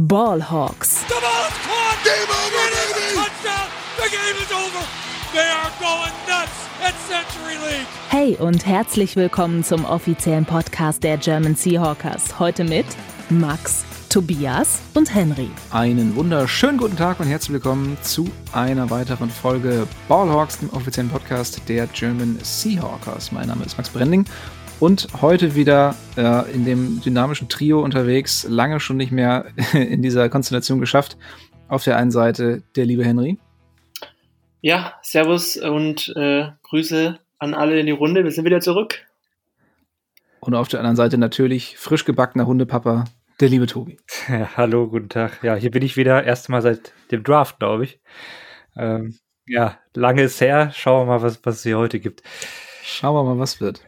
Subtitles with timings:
[0.00, 1.06] Ballhawks.
[1.08, 1.98] The ball is caught.
[2.04, 3.14] Game over, baby.
[3.16, 3.68] Touchdown.
[3.98, 4.86] The game is over.
[5.34, 7.86] They are going nuts at Century League.
[8.08, 12.38] Hey und herzlich willkommen zum offiziellen Podcast der German Seahawkers.
[12.38, 12.86] Heute mit
[13.28, 15.50] Max, Tobias und Henry.
[15.70, 21.60] Einen wunderschönen guten Tag und herzlich willkommen zu einer weiteren Folge Ballhawks, dem offiziellen Podcast
[21.68, 23.32] der German Seahawkers.
[23.32, 24.24] Mein Name ist Max Brending
[24.80, 30.28] und heute wieder äh, in dem dynamischen Trio unterwegs, lange schon nicht mehr in dieser
[30.28, 31.16] Konstellation geschafft.
[31.68, 33.38] Auf der einen Seite der liebe Henry.
[34.62, 38.24] Ja, Servus und äh, Grüße an alle in die Runde.
[38.24, 39.06] Wir sind wieder zurück.
[40.40, 43.04] Und auf der anderen Seite natürlich frisch gebackener Hundepapa,
[43.38, 43.98] der liebe Tobi.
[44.28, 45.42] Ja, hallo, guten Tag.
[45.42, 46.24] Ja, hier bin ich wieder.
[46.24, 48.00] Erstmal seit dem Draft, glaube ich.
[48.76, 50.70] Ähm, ja, lange ist her.
[50.74, 52.22] Schauen wir mal, was, was es hier heute gibt.
[52.82, 53.82] Schauen wir mal, was wird.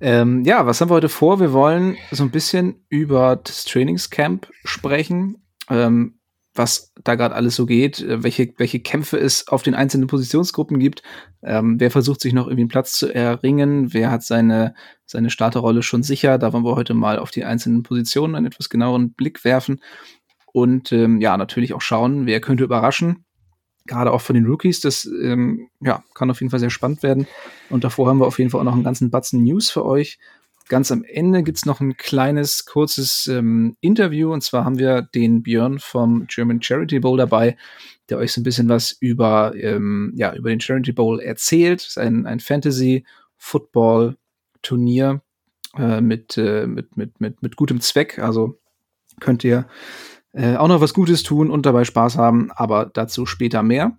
[0.00, 1.40] Ähm, ja, was haben wir heute vor?
[1.40, 6.18] Wir wollen so ein bisschen über das Trainingscamp sprechen, ähm,
[6.54, 10.78] was da gerade alles so geht, äh, welche, welche Kämpfe es auf den einzelnen Positionsgruppen
[10.78, 11.02] gibt,
[11.42, 15.82] ähm, wer versucht sich noch irgendwie einen Platz zu erringen, wer hat seine, seine Starterrolle
[15.82, 16.38] schon sicher.
[16.38, 19.80] Da wollen wir heute mal auf die einzelnen Positionen einen etwas genaueren Blick werfen
[20.52, 23.26] und ähm, ja, natürlich auch schauen, wer könnte überraschen
[23.90, 27.26] gerade auch von den Rookies, das ähm, ja, kann auf jeden Fall sehr spannend werden.
[27.70, 30.20] Und davor haben wir auf jeden Fall auch noch einen ganzen Batzen News für euch.
[30.68, 34.32] Ganz am Ende gibt's noch ein kleines, kurzes ähm, Interview.
[34.32, 37.56] Und zwar haben wir den Björn vom German Charity Bowl dabei,
[38.08, 41.80] der euch so ein bisschen was über, ähm, ja, über den Charity Bowl erzählt.
[41.80, 45.20] Das ist ein, ein Fantasy-Football-Turnier
[45.76, 48.20] äh, mit, äh, mit, mit, mit, mit gutem Zweck.
[48.20, 48.56] Also
[49.18, 49.66] könnt ihr
[50.32, 53.96] äh, auch noch was Gutes tun und dabei Spaß haben, aber dazu später mehr.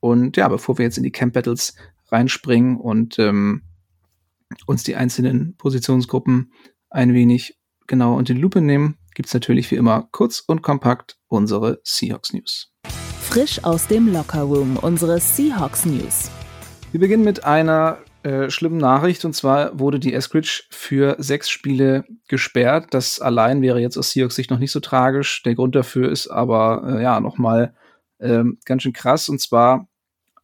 [0.00, 1.74] Und ja, bevor wir jetzt in die Camp Battles
[2.10, 3.62] reinspringen und ähm,
[4.66, 6.52] uns die einzelnen Positionsgruppen
[6.90, 11.80] ein wenig genau unter die Lupe nehmen, gibt's natürlich wie immer kurz und kompakt unsere
[11.84, 12.72] Seahawks News.
[13.20, 16.30] Frisch aus dem Locker Room unsere Seahawks News.
[16.92, 22.04] Wir beginnen mit einer äh, schlimmen Nachricht und zwar wurde die Eskridge für sechs Spiele
[22.28, 22.88] gesperrt.
[22.90, 25.42] Das allein wäre jetzt aus Seahawks Sicht noch nicht so tragisch.
[25.44, 27.74] Der Grund dafür ist aber äh, ja nochmal
[28.20, 29.88] ähm, ganz schön krass und zwar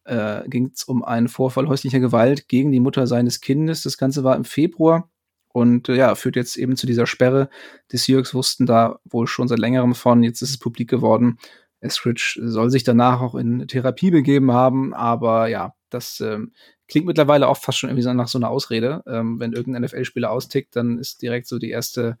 [0.05, 3.83] äh, ging es um einen Vorfall häuslicher Gewalt gegen die Mutter seines Kindes.
[3.83, 5.07] Das Ganze war im Februar
[5.53, 7.49] und äh, ja, führt jetzt eben zu dieser Sperre.
[7.91, 11.37] Die Seahawks wussten da wohl schon seit längerem von, jetzt ist es publik geworden.
[11.81, 16.51] Eskridge soll sich danach auch in Therapie begeben haben, aber ja, das ähm,
[16.87, 19.03] klingt mittlerweile auch fast schon irgendwie so nach so einer Ausrede.
[19.07, 22.17] Ähm, wenn irgendein NFL-Spieler austickt, dann ist direkt so die erste,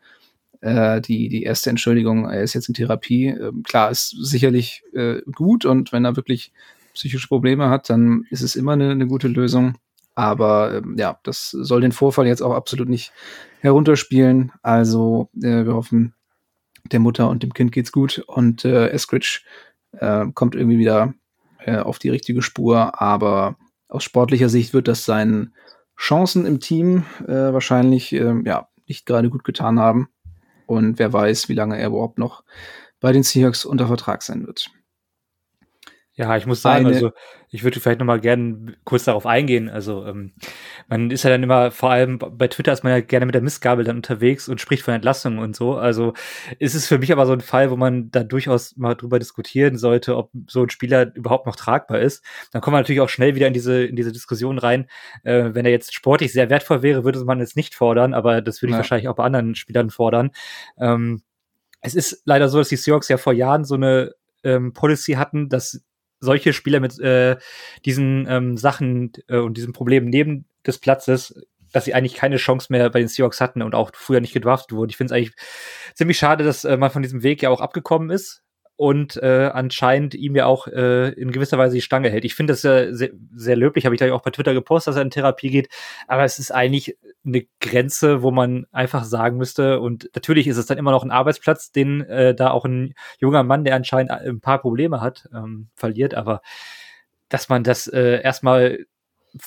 [0.61, 3.27] äh, die, die erste Entschuldigung, er ist jetzt in Therapie.
[3.27, 6.51] Ähm, klar, ist sicherlich äh, gut und wenn er wirklich
[6.93, 9.77] psychische Probleme hat, dann ist es immer eine, eine gute Lösung.
[10.15, 13.11] Aber ähm, ja, das soll den Vorfall jetzt auch absolut nicht
[13.59, 14.51] herunterspielen.
[14.63, 16.13] Also äh, wir hoffen,
[16.91, 19.41] der Mutter und dem Kind geht's gut und äh, Eskridge
[19.99, 21.13] äh, kommt irgendwie wieder
[21.59, 23.01] äh, auf die richtige Spur.
[23.01, 23.57] Aber
[23.87, 25.53] aus sportlicher Sicht wird das seinen
[25.97, 30.09] Chancen im Team äh, wahrscheinlich äh, ja, nicht gerade gut getan haben.
[30.65, 32.43] Und wer weiß, wie lange er überhaupt noch
[32.99, 34.71] bei den Seahawks unter Vertrag sein wird.
[36.17, 37.11] Ja, ich muss sagen, Eine, also
[37.49, 39.69] ich würde vielleicht noch mal gerne kurz darauf eingehen.
[39.69, 40.31] Also ähm,
[40.87, 43.41] man ist ja dann immer, vor allem bei Twitter ist man ja gerne mit der
[43.41, 45.75] Missgabel dann unterwegs und spricht von Entlassungen und so.
[45.75, 46.13] Also
[46.57, 49.77] ist es für mich aber so ein Fall, wo man da durchaus mal drüber diskutieren
[49.77, 52.23] sollte, ob so ein Spieler überhaupt noch tragbar ist.
[52.53, 54.87] Dann kommt man natürlich auch schnell wieder in diese in diese Diskussion rein.
[55.23, 58.61] Äh, wenn er jetzt sportlich sehr wertvoll wäre, würde man es nicht fordern, aber das
[58.61, 58.79] würde ich ja.
[58.79, 60.31] wahrscheinlich auch bei anderen Spielern fordern.
[60.79, 61.23] Ähm,
[61.81, 64.13] es ist leider so, dass die Seahawks ja vor Jahren so eine
[64.45, 65.81] ähm, Policy hatten, dass
[66.25, 67.37] solche Spieler mit äh,
[67.85, 72.67] diesen ähm, Sachen äh, und diesen Problemen neben des Platzes, dass sie eigentlich keine Chance
[72.69, 74.89] mehr bei den Seahawks hatten und auch früher nicht gedraftet wurden.
[74.89, 75.35] Ich finde es eigentlich
[75.93, 78.44] ziemlich schade, dass äh, man von diesem Weg ja auch abgekommen ist
[78.77, 82.25] und äh, anscheinend ihm ja auch äh, in gewisser Weise die Stange hält.
[82.25, 84.95] Ich finde das ja sehr, sehr löblich, habe ich da auch bei Twitter gepostet, dass
[84.97, 85.69] er in Therapie geht,
[86.07, 90.65] aber es ist eigentlich eine Grenze, wo man einfach sagen müsste und natürlich ist es
[90.65, 94.41] dann immer noch ein Arbeitsplatz, den äh, da auch ein junger Mann, der anscheinend ein
[94.41, 96.41] paar Probleme hat, ähm, verliert, aber
[97.29, 98.85] dass man das äh, erstmal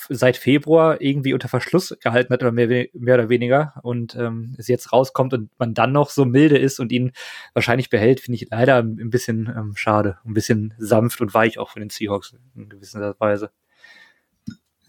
[0.09, 4.67] seit Februar irgendwie unter Verschluss gehalten hat oder mehr, mehr oder weniger und ähm, es
[4.67, 7.11] jetzt rauskommt und man dann noch so milde ist und ihn
[7.53, 10.17] wahrscheinlich behält, finde ich leider ein bisschen ähm, schade.
[10.25, 13.51] Ein bisschen sanft und weich auch für den Seahawks in gewisser Weise.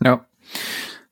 [0.02, 0.26] Ja.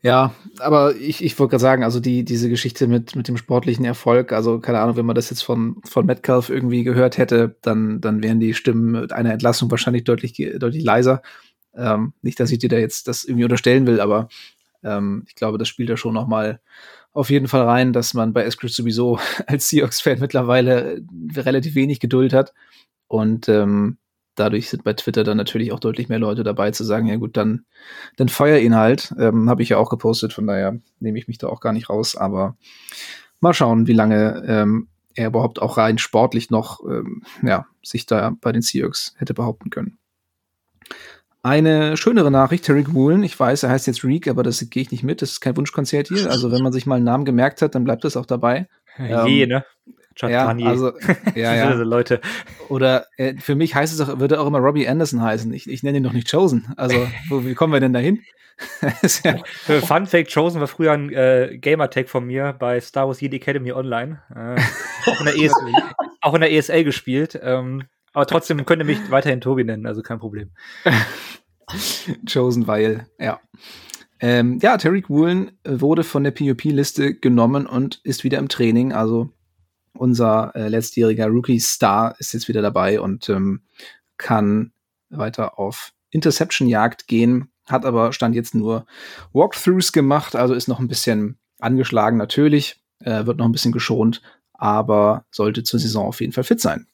[0.00, 3.84] Ja, aber ich, ich wollte gerade sagen, also die, diese Geschichte mit, mit dem sportlichen
[3.84, 8.00] Erfolg, also keine Ahnung, wenn man das jetzt von, von Metcalf irgendwie gehört hätte, dann,
[8.00, 11.20] dann wären die Stimmen mit einer Entlassung wahrscheinlich deutlich, deutlich leiser.
[11.78, 14.28] Ähm, nicht, dass ich dir da jetzt das irgendwie unterstellen will, aber
[14.82, 16.60] ähm, ich glaube, das spielt ja schon noch mal
[17.12, 21.02] auf jeden Fall rein, dass man bei Eskridge sowieso als Seahawks-Fan mittlerweile
[21.34, 22.52] relativ wenig Geduld hat.
[23.06, 23.98] Und ähm,
[24.34, 27.36] dadurch sind bei Twitter dann natürlich auch deutlich mehr Leute dabei zu sagen, ja gut,
[27.36, 27.64] dann,
[28.16, 29.14] dann feuer ihn halt.
[29.19, 31.90] Ähm, Habe ich ja auch gepostet, von daher nehme ich mich da auch gar nicht
[31.90, 32.16] raus.
[32.16, 32.56] Aber
[33.40, 38.36] mal schauen, wie lange ähm, er überhaupt auch rein sportlich noch ähm, ja, sich da
[38.40, 39.98] bei den Seahawks hätte behaupten können.
[41.48, 43.22] Eine schönere Nachricht, Tarek Woolen.
[43.22, 45.22] Ich weiß, er heißt jetzt Reek, aber das gehe ich nicht mit.
[45.22, 46.30] Das ist kein Wunschkonzert hier.
[46.30, 48.68] Also wenn man sich mal einen Namen gemerkt hat, dann bleibt das auch dabei.
[48.98, 49.64] Je, ähm, ne?
[50.14, 50.92] Chuck ja, also,
[51.34, 51.72] ja, ja.
[51.72, 52.20] Leute.
[52.68, 55.50] Oder äh, für mich heißt es auch, würde auch immer Robbie Anderson heißen.
[55.54, 56.70] Ich, ich nenne ihn doch nicht Chosen.
[56.76, 58.20] Also, wo, wie kommen wir denn dahin?
[59.24, 59.38] ja.
[59.80, 63.72] Fun Fact, Chosen war früher ein äh, Gamertag von mir bei Star Wars Jedi Academy
[63.72, 64.20] Online.
[64.36, 64.60] Äh,
[65.10, 65.52] auch, in der ES
[66.20, 67.40] auch in der ESL gespielt.
[67.42, 70.50] Ähm, aber trotzdem könnte mich weiterhin Tobi nennen, also kein Problem.
[72.31, 73.40] Chosen, weil, ja.
[74.20, 78.93] Ähm, ja, Tariq Woolen wurde von der PUP-Liste genommen und ist wieder im Training.
[78.93, 79.31] Also
[79.93, 83.62] unser äh, letztjähriger Rookie-Star ist jetzt wieder dabei und ähm,
[84.16, 84.72] kann
[85.10, 87.50] weiter auf Interception-Jagd gehen.
[87.66, 88.87] Hat aber Stand jetzt nur
[89.32, 94.22] Walkthroughs gemacht, also ist noch ein bisschen angeschlagen natürlich, äh, wird noch ein bisschen geschont,
[94.52, 96.87] aber sollte zur Saison auf jeden Fall fit sein.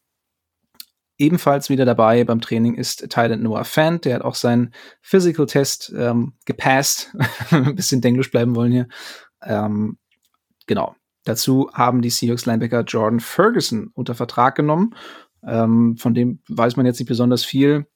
[1.16, 4.00] Ebenfalls wieder dabei beim Training ist Thailand Noah Fan.
[4.00, 7.14] Der hat auch seinen Physical Test ähm, gepasst.
[7.50, 8.88] ein bisschen Englisch bleiben wollen hier.
[9.42, 9.98] Ähm,
[10.66, 10.96] genau.
[11.24, 14.94] Dazu haben die Seahawks Linebacker Jordan Ferguson unter Vertrag genommen.
[15.46, 17.86] Ähm, von dem weiß man jetzt nicht besonders viel.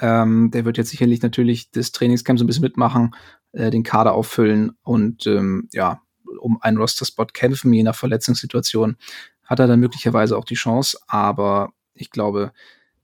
[0.00, 3.14] Ähm, der wird jetzt sicherlich natürlich das Trainingscamp so ein bisschen mitmachen,
[3.52, 6.00] äh, den Kader auffüllen und ähm, ja,
[6.40, 8.96] um einen Roster-Spot kämpfen, je nach Verletzungssituation,
[9.44, 10.98] hat er dann möglicherweise auch die Chance.
[11.08, 12.52] Aber ich glaube,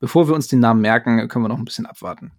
[0.00, 2.32] bevor wir uns den Namen merken, können wir noch ein bisschen abwarten.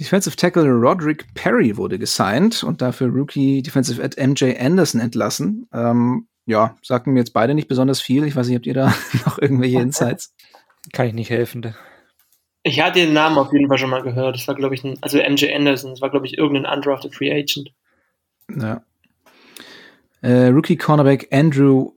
[0.00, 5.68] Defensive Tackle Roderick Perry wurde gesigned und dafür Rookie Defensive End MJ Anderson entlassen.
[5.72, 8.24] Ähm, ja, sagten mir jetzt beide nicht besonders viel.
[8.24, 8.92] Ich weiß nicht, habt ihr da
[9.24, 10.34] noch irgendwelche Insights?
[10.92, 11.74] Kann ich nicht helfen.
[12.64, 14.36] Ich hatte den Namen auf jeden Fall schon mal gehört.
[14.36, 15.90] Das war, glaube ich, ein, also MJ Anderson.
[15.90, 17.72] Das war, glaube ich, irgendein undrafted Free Agent.
[18.48, 18.82] Ja.
[20.22, 21.92] Äh, Rookie Cornerback Andrew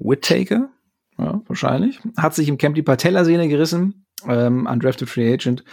[0.00, 0.70] Whittaker
[1.18, 2.00] ja, wahrscheinlich.
[2.16, 5.64] Hat sich im Camp die Patellasehne gerissen, ähm, undrafted Free Agent.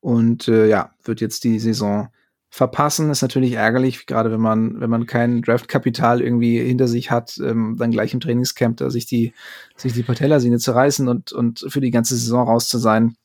[0.00, 2.08] Und äh, ja, wird jetzt die Saison
[2.48, 3.10] verpassen.
[3.10, 7.76] Ist natürlich ärgerlich, gerade wenn man, wenn man kein Draftkapital irgendwie hinter sich hat, ähm,
[7.78, 9.34] dann gleich im Trainingscamp da sich die,
[9.76, 13.16] sich die Patellasehne zu reißen und, und für die ganze Saison raus zu sein.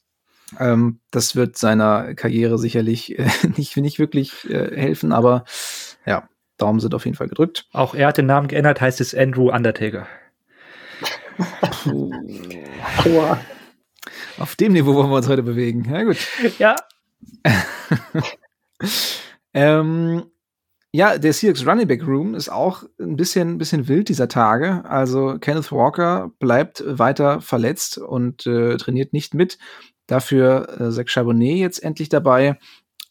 [0.60, 5.46] Ähm, das wird seiner Karriere sicherlich äh, nicht, nicht wirklich äh, helfen, aber
[6.06, 6.28] ja,
[6.58, 7.68] Daumen sind auf jeden Fall gedrückt.
[7.72, 10.08] Auch er hat den Namen geändert, heißt es Andrew Undertaker.
[13.06, 13.40] Aua.
[14.38, 15.86] Auf dem Niveau wollen wir uns heute bewegen.
[15.90, 16.18] Ja, gut.
[16.58, 16.76] Ja.
[19.54, 20.24] ähm,
[20.94, 24.84] ja, der Seahawks Running Back Room ist auch ein bisschen, bisschen wild dieser Tage.
[24.86, 29.58] Also Kenneth Walker bleibt weiter verletzt und äh, trainiert nicht mit.
[30.08, 32.58] Dafür äh, Zach Charbonnet jetzt endlich dabei.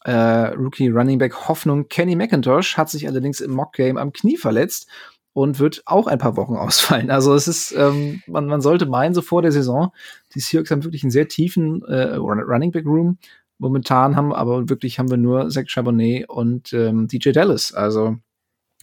[0.03, 4.37] Äh, Rookie Running Back Hoffnung Kenny McIntosh hat sich allerdings im Mock Game am Knie
[4.37, 4.87] verletzt
[5.33, 7.09] und wird auch ein paar Wochen ausfallen.
[7.09, 9.91] Also es ist, ähm, man, man sollte meinen, so vor der Saison,
[10.33, 13.17] die Seahawks haben wirklich einen sehr tiefen äh, Running Back Room.
[13.57, 17.73] Momentan haben aber wirklich haben wir nur Zach Charbonnet und ähm, DJ Dallas.
[17.73, 18.17] Also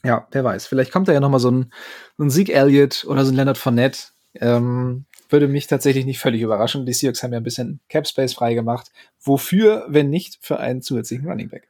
[0.05, 0.67] ja, wer weiß.
[0.67, 1.73] Vielleicht kommt da ja noch mal so ein,
[2.17, 3.99] so ein Sieg Elliott oder so ein Leonard Fournette.
[4.35, 6.87] Ähm, würde mich tatsächlich nicht völlig überraschen.
[6.87, 8.91] Die Seahawks haben ja ein bisschen Cap Space freigemacht.
[9.21, 11.69] Wofür, wenn nicht für einen zusätzlichen Running Back?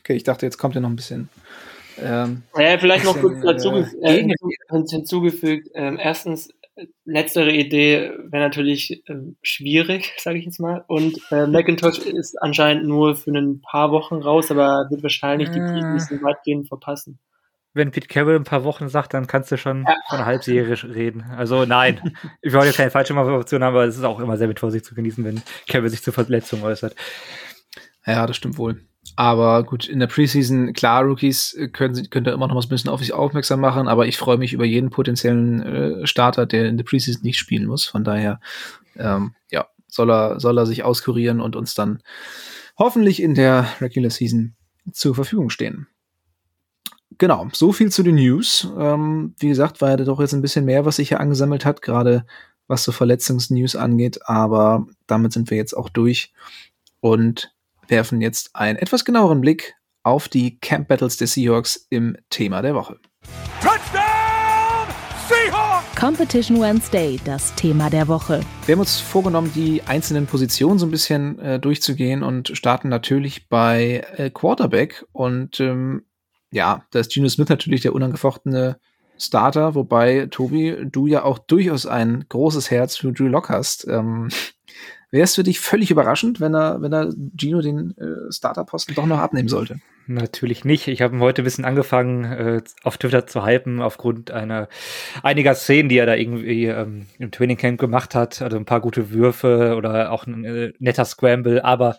[0.00, 1.28] Okay, ich dachte, jetzt kommt ja noch ein bisschen
[1.98, 4.26] ähm, ja, vielleicht noch kurz dazu äh,
[4.70, 5.68] hinzugefügt.
[5.74, 6.48] Ähm, erstens,
[7.04, 10.84] letztere Idee wäre natürlich äh, schwierig, sage ich jetzt mal.
[10.86, 15.60] Und äh, Macintosh ist anscheinend nur für ein paar Wochen raus, aber wird wahrscheinlich die
[15.60, 16.28] Preseason ah.
[16.28, 17.18] weitgehend verpassen.
[17.74, 19.96] Wenn Pete Carroll ein paar Wochen sagt, dann kannst du schon ja.
[20.10, 21.24] von Halbserie reden.
[21.36, 22.00] Also nein,
[22.42, 24.94] ich wollte keine falsche Information haben, aber es ist auch immer sehr mit Vorsicht zu
[24.94, 26.94] genießen, wenn Carroll sich zur Verletzung äußert.
[28.06, 28.82] Ja, das stimmt wohl.
[29.16, 32.90] Aber gut, in der Preseason, klar, Rookies können, können da immer noch mal ein bisschen
[32.90, 36.76] auf sich aufmerksam machen, aber ich freue mich über jeden potenziellen äh, Starter, der in
[36.76, 37.84] der Preseason nicht spielen muss.
[37.84, 38.40] Von daher,
[38.96, 42.02] ähm, ja, soll er, soll er sich auskurieren und uns dann
[42.78, 44.54] hoffentlich in der Regular Season
[44.92, 45.88] zur Verfügung stehen.
[47.18, 48.68] Genau, so viel zu den News.
[48.78, 51.82] Ähm, wie gesagt, war ja doch jetzt ein bisschen mehr, was sich hier angesammelt hat,
[51.82, 52.24] gerade
[52.66, 56.32] was so Verletzungsnews angeht, aber damit sind wir jetzt auch durch.
[57.00, 57.51] Und
[57.88, 62.74] werfen jetzt einen etwas genaueren Blick auf die Camp Battles der Seahawks im Thema der
[62.74, 62.98] Woche.
[63.60, 64.88] Touchdown
[65.28, 65.96] Seahawks!
[65.98, 68.40] Competition Wednesday, das Thema der Woche.
[68.66, 73.48] Wir haben uns vorgenommen, die einzelnen Positionen so ein bisschen äh, durchzugehen und starten natürlich
[73.48, 75.04] bei äh, Quarterback.
[75.12, 76.04] Und ähm,
[76.50, 78.78] ja, da ist Geno Smith natürlich der unangefochtene
[79.18, 83.86] Starter, wobei, Tobi, du ja auch durchaus ein großes Herz für Drew Lock hast.
[83.86, 84.30] Ähm,
[85.12, 89.04] Wäre es für dich völlig überraschend, wenn er, wenn er Gino den äh, Starterposten doch
[89.04, 89.78] noch abnehmen sollte?
[90.06, 90.88] Natürlich nicht.
[90.88, 94.68] Ich habe heute ein bisschen angefangen, äh, auf Twitter zu hypen, aufgrund einer
[95.22, 98.40] einiger Szenen, die er da irgendwie ähm, im Trainingcamp gemacht hat.
[98.40, 101.98] Also ein paar gute Würfe oder auch ein äh, netter Scramble, aber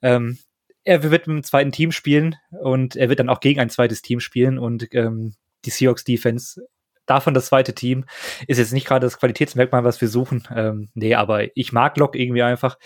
[0.00, 0.38] ähm,
[0.84, 4.00] er wird mit einem zweiten Team spielen und er wird dann auch gegen ein zweites
[4.00, 5.34] Team spielen und ähm,
[5.66, 6.62] die Seahawks Defense
[7.06, 8.04] davon das zweite Team
[8.46, 10.46] ist jetzt nicht gerade das Qualitätsmerkmal, was wir suchen.
[10.54, 12.78] Ähm, nee, aber ich mag Locke irgendwie einfach.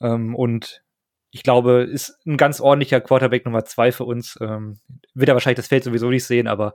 [0.00, 0.82] Ähm, und
[1.34, 4.38] ich glaube, ist ein ganz ordentlicher Quarterback Nummer zwei für uns.
[4.42, 4.78] Ähm,
[5.14, 6.74] wird er wahrscheinlich das Feld sowieso nicht sehen, aber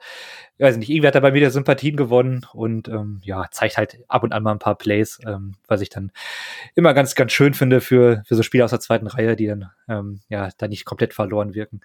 [0.57, 3.77] ich weiß nicht, irgendwie hat er bei mir der Sympathien gewonnen und ähm, ja, zeigt
[3.77, 6.11] halt ab und an mal ein paar Plays, ähm, was ich dann
[6.73, 9.69] immer ganz, ganz schön finde für, für so Spieler aus der zweiten Reihe, die dann
[9.87, 11.81] ähm, ja da nicht komplett verloren wirken.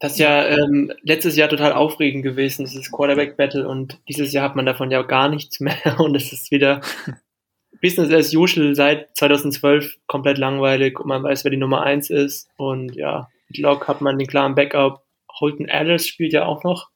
[0.00, 4.56] Das ist ja ähm, letztes Jahr total aufregend gewesen, dieses Quarterback-Battle und dieses Jahr hat
[4.56, 6.80] man davon ja gar nichts mehr und es ist wieder
[7.82, 12.48] Business as usual seit 2012 komplett langweilig und man weiß, wer die Nummer eins ist
[12.56, 15.04] und ja, mit Lock hat man den klaren Backup.
[15.40, 16.90] Holton Alice spielt ja auch noch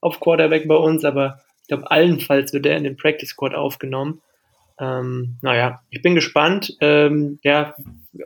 [0.00, 4.22] auf Quarterback bei uns, aber ich glaube, allenfalls wird er in den Practice Squad aufgenommen.
[4.80, 7.74] Ähm, naja, ich bin gespannt, ähm, ja,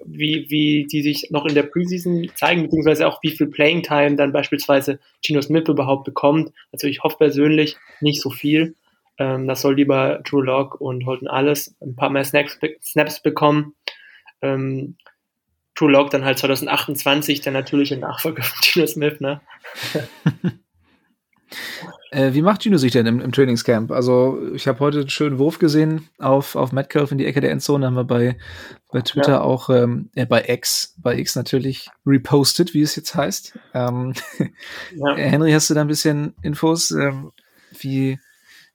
[0.04, 4.16] wie, wie die sich noch in der Preseason zeigen, beziehungsweise auch wie viel Playing Time
[4.16, 6.52] dann beispielsweise Gino Smith überhaupt bekommt.
[6.72, 8.75] Also ich hoffe persönlich nicht so viel.
[9.18, 13.75] Ähm, das soll lieber True Lock und Holden alles ein paar mehr Snaps, Snaps bekommen.
[14.40, 14.96] Ähm,
[15.75, 19.40] True Lock dann halt 2028 der natürliche Nachfolger von Gino Smith, ne?
[22.12, 23.90] Äh, wie macht Gino sich denn im, im Trainingscamp?
[23.90, 27.50] Also, ich habe heute einen schönen Wurf gesehen auf, auf Metcalf in die Ecke der
[27.50, 27.87] Endzone.
[27.87, 28.37] Haben wir bei,
[28.92, 29.40] bei Twitter ja.
[29.40, 33.59] auch, ähm, äh, bei X, bei X natürlich repostet, wie es jetzt heißt.
[33.73, 34.12] Ähm,
[34.95, 35.14] ja.
[35.16, 37.33] Henry, hast du da ein bisschen Infos, ähm,
[37.81, 38.19] wie,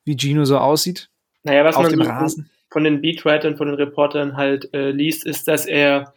[0.03, 1.12] wie Gino so aussieht?
[1.44, 2.50] Naja, was man Rasen?
[2.72, 6.15] von den Beatwritern, von den Reportern halt äh, liest, ist, dass er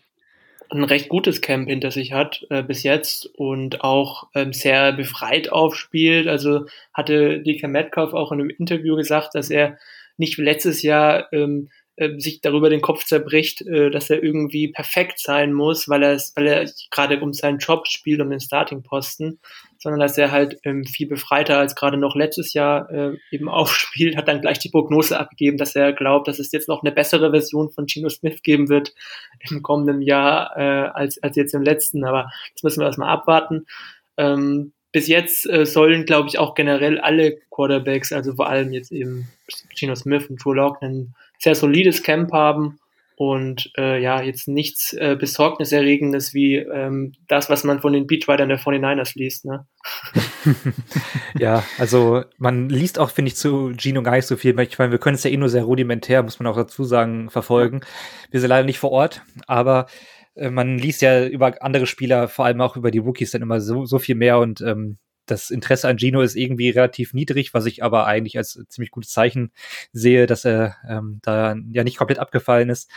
[0.69, 5.51] ein recht gutes Camp hinter sich hat äh, bis jetzt und auch ähm, sehr befreit
[5.51, 6.29] aufspielt.
[6.29, 9.79] Also hatte DK Metcalf auch in einem Interview gesagt, dass er
[10.17, 14.69] nicht wie letztes Jahr ähm, äh, sich darüber den Kopf zerbricht, äh, dass er irgendwie
[14.69, 19.41] perfekt sein muss, weil er weil er gerade um seinen Job spielt, um den Starting-Posten,
[19.83, 24.17] sondern dass er halt ähm, viel befreiter als gerade noch letztes Jahr äh, eben aufspielt,
[24.17, 27.31] hat dann gleich die Prognose abgegeben, dass er glaubt, dass es jetzt noch eine bessere
[27.31, 28.95] Version von Gino Smith geben wird
[29.51, 32.05] im kommenden Jahr äh, als, als jetzt im letzten.
[32.05, 33.67] Aber das müssen wir erstmal abwarten.
[34.17, 38.93] Ähm, bis jetzt äh, sollen, glaube ich, auch generell alle Quarterbacks, also vor allem jetzt
[38.93, 39.29] eben
[39.75, 42.81] Gino Smith und Drew Lock, ein sehr solides Camp haben
[43.21, 48.49] und äh, ja, jetzt nichts äh, Besorgniserregendes wie ähm, das, was man von den Beatwritern
[48.49, 49.45] der 49ers liest.
[49.45, 49.67] Ne?
[51.39, 54.59] ja, also man liest auch, finde ich, zu Gino gar nicht so viel.
[54.61, 57.29] Ich meine, wir können es ja eh nur sehr rudimentär, muss man auch dazu sagen,
[57.29, 57.83] verfolgen.
[58.31, 59.85] Wir sind leider nicht vor Ort, aber
[60.35, 63.61] äh, man liest ja über andere Spieler, vor allem auch über die Rookies, dann immer
[63.61, 64.97] so, so viel mehr und ähm,
[65.31, 69.11] das Interesse an Gino ist irgendwie relativ niedrig, was ich aber eigentlich als ziemlich gutes
[69.11, 69.53] Zeichen
[69.93, 72.91] sehe, dass er ähm, da ja nicht komplett abgefallen ist.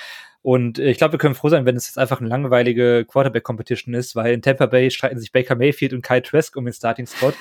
[0.44, 3.94] Und äh, ich glaube, wir können froh sein, wenn es jetzt einfach eine langweilige Quarterback-Competition
[3.94, 7.34] ist, weil in Tampa Bay streiten sich Baker Mayfield und Kyle Trask um den Starting-Spot.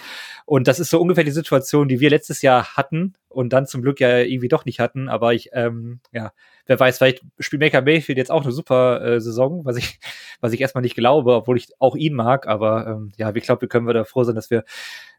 [0.45, 3.83] Und das ist so ungefähr die Situation, die wir letztes Jahr hatten und dann zum
[3.83, 5.09] Glück ja irgendwie doch nicht hatten.
[5.09, 6.33] Aber ich, ähm, ja,
[6.67, 9.99] wer weiß, vielleicht spielt Baker Mayfield jetzt auch eine super äh, Saison, was ich,
[10.41, 12.47] was ich erstmal nicht glaube, obwohl ich auch ihn mag.
[12.47, 14.65] Aber ähm, ja, ich glaube, wir können wir da froh sein, dass wir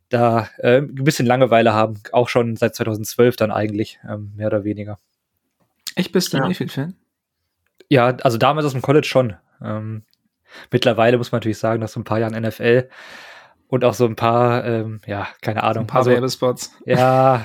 [0.10, 4.64] da äh, ein bisschen Langeweile haben, auch schon seit 2012 dann eigentlich, ähm, mehr oder
[4.64, 4.98] weniger.
[5.96, 6.44] Ich bist du ja.
[6.46, 6.96] Mayfield-Fan?
[7.90, 9.36] Ja, also damals aus dem College schon.
[9.62, 10.04] Ähm,
[10.72, 12.90] mittlerweile muss man natürlich sagen, dass so ein paar Jahren NFL
[13.74, 15.86] und auch so ein paar, ähm, ja, keine Ahnung.
[15.86, 16.72] Ein paar also, Werbespots.
[16.86, 17.44] Ja,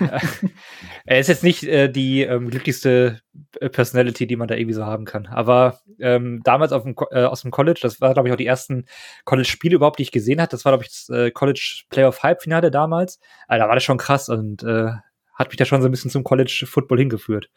[1.06, 3.22] er ist jetzt nicht äh, die ähm, glücklichste
[3.58, 5.26] äh, Personality, die man da irgendwie so haben kann.
[5.26, 8.44] Aber ähm, damals auf dem, äh, aus dem College, das war, glaube ich, auch die
[8.44, 8.84] ersten
[9.24, 10.50] College-Spiele überhaupt, die ich gesehen habe.
[10.50, 13.20] Das war, glaube ich, das äh, College Playoff Halbfinale damals.
[13.46, 14.90] Also, da war das schon krass und äh,
[15.32, 17.48] hat mich da schon so ein bisschen zum College Football hingeführt.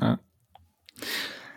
[0.00, 0.18] Ja.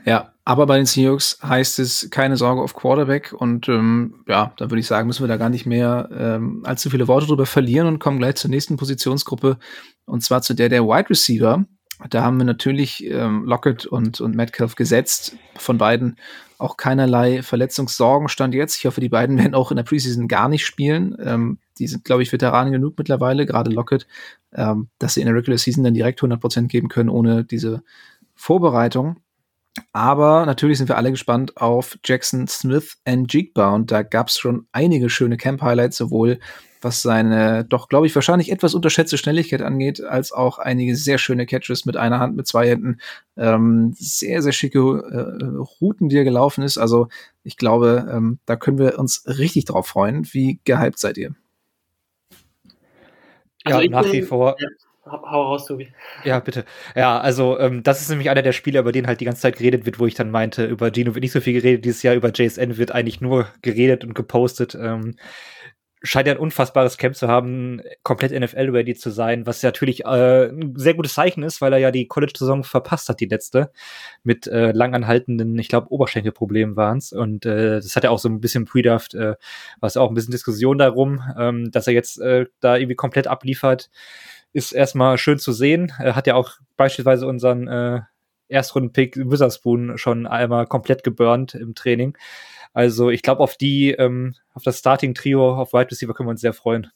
[0.05, 4.69] Ja, aber bei den Seahawks heißt es keine Sorge auf Quarterback und ähm, ja, da
[4.69, 7.88] würde ich sagen, müssen wir da gar nicht mehr ähm, allzu viele Worte drüber verlieren
[7.88, 9.57] und kommen gleich zur nächsten Positionsgruppe
[10.05, 11.65] und zwar zu der der Wide Receiver.
[12.10, 15.38] Da haben wir natürlich ähm, Lockett und, und Metcalf gesetzt.
[15.55, 16.17] Von beiden
[16.57, 18.77] auch keinerlei Verletzungssorgen stand jetzt.
[18.77, 21.15] Ich hoffe, die beiden werden auch in der Preseason gar nicht spielen.
[21.24, 24.07] Ähm, die sind, glaube ich, Veteranen genug mittlerweile, gerade Lockett,
[24.53, 27.83] ähm, dass sie in der Regular Season dann direkt 100% geben können, ohne diese
[28.36, 29.17] Vorbereitung.
[29.92, 34.38] Aber natürlich sind wir alle gespannt auf Jackson Smith and Jigba und da gab es
[34.38, 36.39] schon einige schöne Camp-Highlights, sowohl
[36.84, 41.46] was seine doch, glaube ich, wahrscheinlich etwas unterschätzte Schnelligkeit angeht, als auch einige sehr schöne
[41.46, 43.00] Catches mit einer Hand, mit zwei Händen.
[43.38, 45.46] Ähm, sehr, sehr schicke äh,
[45.82, 46.77] Routen, die er gelaufen ist.
[46.77, 47.08] Also
[47.44, 50.27] ich glaube, ähm, da können wir uns richtig drauf freuen.
[50.34, 51.34] Wie gehypt seid ihr?
[53.63, 54.56] Also ja, nach wie vor.
[54.60, 54.68] Ja.
[55.05, 55.91] Hau raus, Tobi.
[56.24, 56.63] Ja, bitte.
[56.95, 59.57] Ja, also ähm, das ist nämlich einer der Spiele, über den halt die ganze Zeit
[59.57, 62.15] geredet wird, wo ich dann meinte, über Gino wird nicht so viel geredet dieses Jahr,
[62.15, 64.75] über JSN wird eigentlich nur geredet und gepostet.
[64.75, 65.15] Ähm,
[66.03, 70.74] scheint ja ein unfassbares Camp zu haben, komplett NFL-ready zu sein, was natürlich äh, ein
[70.75, 73.72] sehr gutes Zeichen ist, weil er ja die College-Saison verpasst hat, die letzte,
[74.22, 77.13] mit äh, langanhaltenden, ich glaube, Oberschenkelproblemen waren es.
[77.13, 79.36] Und äh, das hat ja auch so ein bisschen Pre-Draft, äh,
[79.79, 83.27] war es auch ein bisschen Diskussion darum, ähm, dass er jetzt äh, da irgendwie komplett
[83.27, 83.89] abliefert,
[84.53, 85.98] ist erstmal schön zu sehen.
[85.98, 88.01] Hat ja auch beispielsweise unseren äh,
[88.48, 92.17] Erstrunden-Pick Witherspoon schon einmal komplett geburnt im Training.
[92.74, 96.41] Also ich glaube, auf die, ähm, auf das Starting-Trio, auf Wide Receiver können wir uns
[96.41, 96.91] sehr freuen.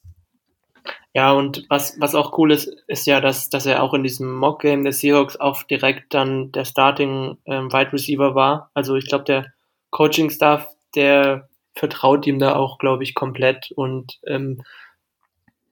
[1.13, 4.33] Ja, und was, was auch cool ist, ist ja, dass, dass er auch in diesem
[4.35, 8.71] Mock-Game der Seahawks auch direkt dann der Starting ähm, Wide Receiver war.
[8.73, 9.47] Also ich glaube, der
[9.89, 13.71] Coaching-Staff, der vertraut ihm da auch, glaube ich, komplett.
[13.75, 14.63] Und ähm,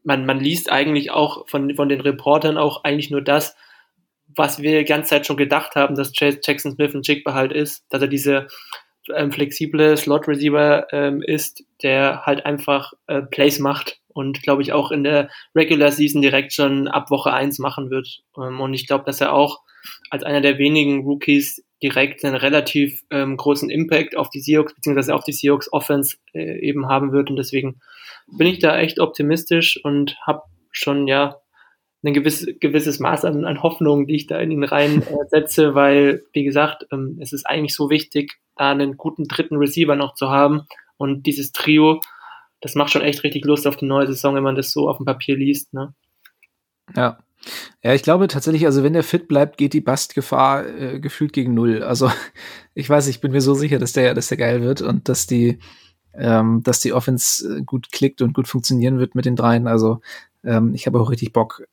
[0.06, 3.56] man, man liest eigentlich auch von, von den Reportern auch eigentlich nur das,
[4.28, 7.86] was wir die ganze Zeit schon gedacht haben, dass Jackson Smith ein Jigba halt ist,
[7.90, 8.48] dass er diese
[9.14, 14.92] ähm, flexible Slot-Receiver ähm, ist, der halt einfach äh, Plays macht und glaube ich auch
[14.92, 18.24] in der Regular Season direkt schon ab Woche eins machen wird.
[18.38, 19.62] Ähm, und ich glaube, dass er auch
[20.10, 25.14] als einer der wenigen Rookies direkt einen relativ ähm, großen Impact auf die Seahawks beziehungsweise
[25.14, 27.30] auf die Seahawks Offense äh, eben haben wird.
[27.30, 27.82] Und deswegen
[28.28, 31.38] bin ich da echt optimistisch und habe schon ja
[32.04, 36.24] ein gewiss, gewisses Maß an, an Hoffnung, die ich da in ihn reinsetze, äh, weil,
[36.34, 40.30] wie gesagt, ähm, es ist eigentlich so wichtig, da einen guten dritten Receiver noch zu
[40.30, 40.64] haben.
[40.98, 42.00] Und dieses Trio,
[42.62, 44.98] das macht schon echt richtig Lust auf die neue Saison, wenn man das so auf
[44.98, 45.74] dem Papier liest.
[45.74, 45.94] Ne?
[46.96, 47.20] Ja.
[47.84, 51.54] Ja, ich glaube tatsächlich, also wenn der fit bleibt, geht die Bastgefahr äh, gefühlt gegen
[51.54, 51.84] null.
[51.84, 52.10] Also
[52.74, 55.28] ich weiß, ich bin mir so sicher, dass der, dass der geil wird und dass
[55.28, 55.60] die,
[56.18, 59.68] ähm, dass die Offense äh, gut klickt und gut funktionieren wird mit den dreien.
[59.68, 60.02] Also
[60.44, 61.68] ähm, ich habe auch richtig Bock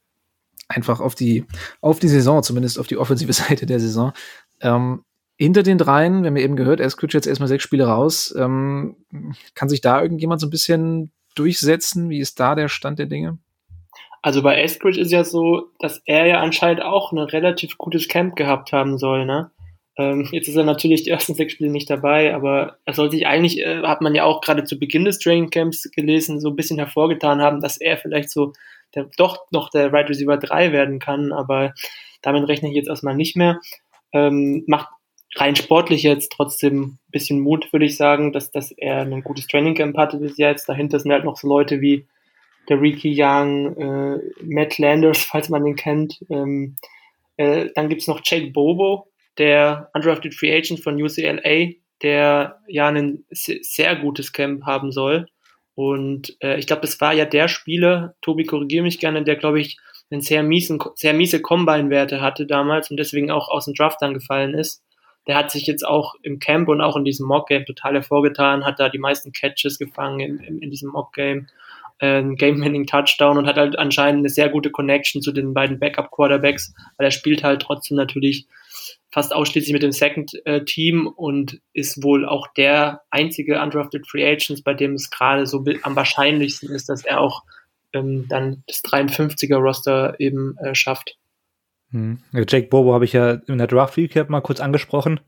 [0.69, 1.45] einfach auf die,
[1.81, 4.13] auf die Saison, zumindest auf die offensive Seite der Saison.
[4.61, 5.05] Ähm,
[5.37, 8.35] hinter den dreien, wir haben ja eben gehört, Eskridge jetzt erstmal sechs Spiele raus.
[8.39, 8.97] Ähm,
[9.55, 12.11] kann sich da irgendjemand so ein bisschen durchsetzen?
[12.11, 13.39] Wie ist da der Stand der Dinge?
[14.21, 18.37] Also bei Eskridge ist ja so, dass er ja anscheinend auch ein relativ gutes Camp
[18.37, 19.51] gehabt haben soll, ne?
[19.99, 23.27] Ähm, jetzt ist er natürlich die ersten sechs Spiele nicht dabei, aber er soll sich
[23.27, 26.57] eigentlich, äh, hat man ja auch gerade zu Beginn des Training Camps gelesen, so ein
[26.57, 28.53] bisschen hervorgetan haben, dass er vielleicht so
[28.95, 31.75] der, doch noch der Right Receiver 3 werden kann, aber
[32.23, 33.61] damit rechne ich jetzt erstmal nicht mehr.
[34.13, 34.89] Ähm, macht
[35.37, 39.47] rein sportlich jetzt trotzdem ein bisschen Mut, würde ich sagen, dass, dass er ein gutes
[39.47, 40.69] Training Camp hatte bis jetzt.
[40.69, 42.07] Dahinter sind halt noch so Leute wie
[42.69, 46.21] der Ricky Young, äh, Matt Landers, falls man den kennt.
[46.31, 46.77] Ähm,
[47.37, 53.25] äh, dann gibt's noch Jake Bobo, der Undrafted Free Agent von UCLA, der ja ein
[53.31, 55.27] sehr gutes Camp haben soll.
[55.75, 59.61] Und äh, ich glaube, es war ja der Spieler, Tobi, korrigiere mich gerne, der, glaube
[59.61, 59.79] ich,
[60.11, 64.13] einen sehr, miesen, sehr miese Combine-Werte hatte damals und deswegen auch aus dem Draft dann
[64.13, 64.83] gefallen ist
[65.27, 68.81] der hat sich jetzt auch im Camp und auch in diesem Mock-Game total hervorgetan, hat
[68.81, 71.47] da die meisten Catches gefangen in, in, in diesem Mock-Game,
[72.01, 77.07] äh, Game-Winning-Touchdown und hat halt anscheinend eine sehr gute Connection zu den beiden Backup-Quarterbacks, weil
[77.07, 78.47] er spielt halt trotzdem natürlich
[79.13, 84.75] fast ausschließlich mit dem Second-Team und ist wohl auch der einzige undrafted Free Agents, bei
[84.75, 87.43] dem es gerade so am wahrscheinlichsten ist, dass er auch
[87.93, 91.19] ähm, dann das 53er-Roster eben äh, schafft.
[91.91, 92.23] Hm.
[92.33, 95.21] Jake Bobo habe ich ja in der Draft Recap mal kurz angesprochen.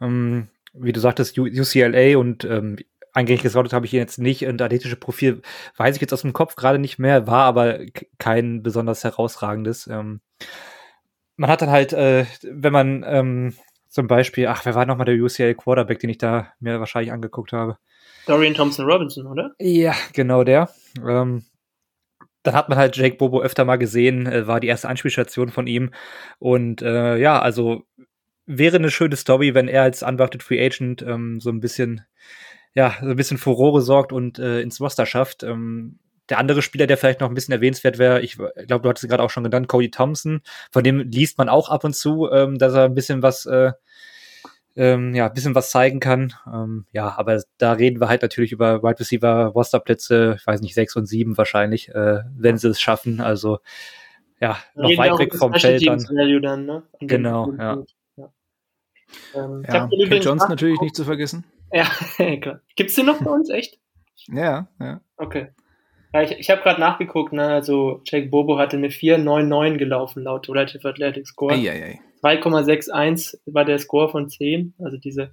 [0.00, 2.76] Ähm, wie du sagtest, UCLA und ähm,
[3.12, 4.46] eingängig geschaut habe ich jetzt nicht.
[4.46, 5.42] Und athletische Profil
[5.76, 7.80] weiß ich jetzt aus dem Kopf gerade nicht mehr, war aber
[8.18, 9.88] kein besonders herausragendes.
[9.88, 10.20] Ähm,
[11.40, 13.54] man hat dann halt, äh, wenn man ähm,
[13.88, 17.54] zum Beispiel, ach, wer war nochmal der UCLA Quarterback, den ich da mir wahrscheinlich angeguckt
[17.54, 17.78] habe?
[18.26, 19.54] Dorian Thompson Robinson, oder?
[19.58, 20.68] Ja, genau der.
[20.98, 21.46] Ähm,
[22.42, 25.66] dann hat man halt Jake Bobo öfter mal gesehen, äh, war die erste Anspielstation von
[25.66, 25.92] ihm.
[26.38, 27.84] Und äh, ja, also
[28.44, 32.04] wäre eine schöne Story, wenn er als undrafted Free Agent ähm, so ein bisschen,
[32.74, 35.42] ja, so ein bisschen Furore sorgt und äh, ins Roster schafft.
[35.42, 36.00] Ähm,
[36.30, 39.22] der andere Spieler, der vielleicht noch ein bisschen erwähnenswert wäre, ich glaube, du hattest gerade
[39.22, 40.42] auch schon genannt, Cody Thompson.
[40.70, 43.72] Von dem liest man auch ab und zu, ähm, dass er ein bisschen was, äh,
[44.76, 46.32] ähm, ja, ein bisschen was zeigen kann.
[46.46, 50.74] Ähm, ja, aber da reden wir halt natürlich über Wide Receiver Rosterplätze, ich weiß nicht,
[50.74, 53.20] sechs und sieben wahrscheinlich, äh, wenn sie es schaffen.
[53.20, 53.58] Also
[54.40, 56.04] ja, noch weit weg vom Feld dann.
[56.42, 56.82] dann ne?
[57.00, 57.82] Genau, ja.
[58.16, 58.32] ja.
[59.34, 61.44] Ähm, ja, Kate Johnson natürlich nicht zu vergessen.
[61.72, 61.86] Ja,
[62.40, 62.62] klar.
[62.74, 63.78] Gibt's den noch bei uns, echt?
[64.26, 65.00] Ja, ja.
[65.18, 65.52] Okay.
[66.12, 67.46] Ja, ich ich habe gerade nachgeguckt, ne?
[67.46, 71.54] also Jake Bobo hatte eine 4,99 gelaufen laut Relative Athletic Score.
[72.22, 75.32] 2,61 war der Score von 10, also diese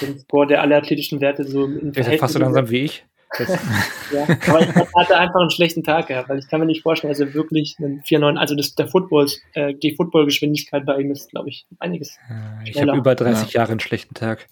[0.00, 3.04] den Score der alle athletischen Werte so im ist fast so langsam wie ich.
[4.12, 7.12] ja, aber ich hatte einfach einen schlechten Tag gehabt, weil ich kann mir nicht vorstellen,
[7.12, 11.30] dass er wirklich einen 4,9, also das, der Football, äh, die Footballgeschwindigkeit bei ihm ist,
[11.30, 12.16] glaube ich, einiges.
[12.64, 13.60] Ich habe über 30 ja.
[13.60, 14.46] Jahre einen schlechten Tag.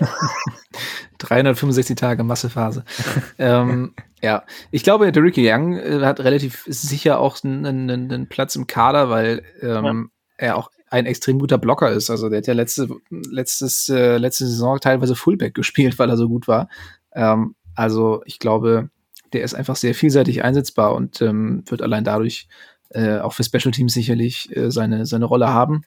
[1.18, 2.84] 365 Tage Massephase.
[3.38, 8.56] ähm, ja, ich glaube, der Ricky Young äh, hat relativ sicher auch einen, einen, Platz
[8.56, 10.46] im Kader, weil ähm, ja.
[10.46, 12.10] er auch ein extrem guter Blocker ist.
[12.10, 16.28] Also der hat ja letzte, letztes, äh, letzte Saison teilweise Fullback gespielt, weil er so
[16.28, 16.68] gut war.
[17.12, 18.90] Ähm, also ich glaube,
[19.32, 22.48] der ist einfach sehr vielseitig einsetzbar und ähm, wird allein dadurch
[22.90, 25.84] äh, auch für Special Teams sicherlich äh, seine, seine Rolle haben.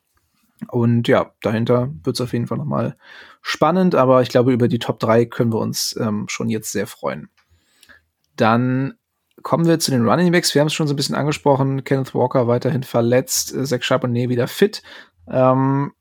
[0.67, 2.97] Und ja, dahinter wird es auf jeden Fall nochmal
[3.41, 6.88] spannend, aber ich glaube, über die Top 3 können wir uns ähm, schon jetzt sehr
[6.88, 7.30] freuen.
[8.36, 8.93] Dann
[9.41, 10.54] kommen wir zu den Running Backs.
[10.54, 11.84] Wir haben es schon so ein bisschen angesprochen.
[11.84, 14.84] Kenneth Walker weiterhin verletzt, äh, Zach Charbonnet wieder fit.
[15.28, 15.93] Ähm,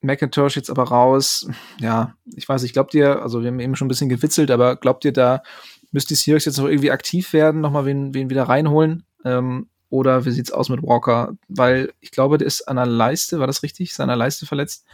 [0.00, 1.48] McIntosh jetzt aber raus.
[1.80, 4.76] Ja, ich weiß, ich glaubt ihr, also wir haben eben schon ein bisschen gewitzelt, aber
[4.76, 5.42] glaubt ihr, da
[5.92, 9.04] müsste die Seahawks jetzt noch irgendwie aktiv werden, nochmal wen, wen wieder reinholen?
[9.24, 11.34] Ähm, oder wie sieht's aus mit Walker?
[11.48, 13.94] Weil ich glaube, der ist an der Leiste, war das richtig?
[13.94, 14.84] Seiner Leiste verletzt.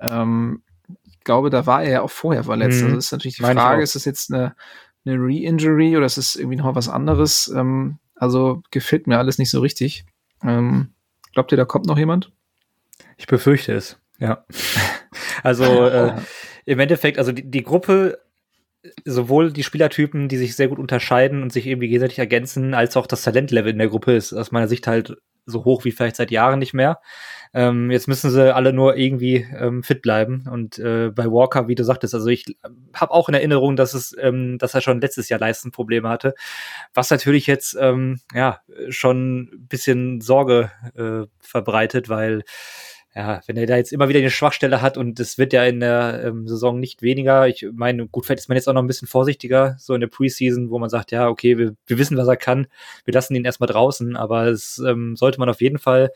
[0.00, 0.62] Ähm,
[1.04, 2.80] ich glaube, da war er ja auch vorher verletzt.
[2.80, 2.86] Mhm.
[2.86, 4.54] Also ist natürlich die Meine Frage, ist das jetzt eine,
[5.04, 7.52] eine Re-Injury oder ist es irgendwie noch was anderes?
[7.54, 10.04] Ähm, also gefällt mir alles nicht so richtig.
[10.42, 10.92] Ähm,
[11.32, 12.32] glaubt ihr, da kommt noch jemand?
[13.16, 14.44] Ich befürchte es, ja.
[15.42, 16.14] also äh,
[16.64, 18.18] im Endeffekt, also die, die Gruppe
[19.04, 23.06] sowohl die Spielertypen, die sich sehr gut unterscheiden und sich irgendwie gegenseitig ergänzen, als auch
[23.06, 25.16] das Talentlevel in der Gruppe ist aus meiner Sicht halt
[25.46, 27.00] so hoch wie vielleicht seit Jahren nicht mehr.
[27.52, 30.46] Ähm, jetzt müssen sie alle nur irgendwie ähm, fit bleiben.
[30.50, 32.44] Und äh, bei Walker, wie du sagtest, also ich
[32.94, 36.34] habe auch in Erinnerung, dass es, ähm, dass er schon letztes Jahr Leistenprobleme hatte,
[36.94, 42.42] was natürlich jetzt ähm, ja schon ein bisschen Sorge äh, verbreitet, weil
[43.14, 45.80] ja, wenn er da jetzt immer wieder eine Schwachstelle hat und es wird ja in
[45.80, 48.86] der ähm, Saison nicht weniger, ich meine, gut, vielleicht ist man jetzt auch noch ein
[48.86, 52.28] bisschen vorsichtiger, so in der Preseason, wo man sagt, ja, okay, wir, wir wissen, was
[52.28, 52.68] er kann,
[53.04, 56.12] wir lassen ihn erstmal draußen, aber es ähm, sollte man auf jeden Fall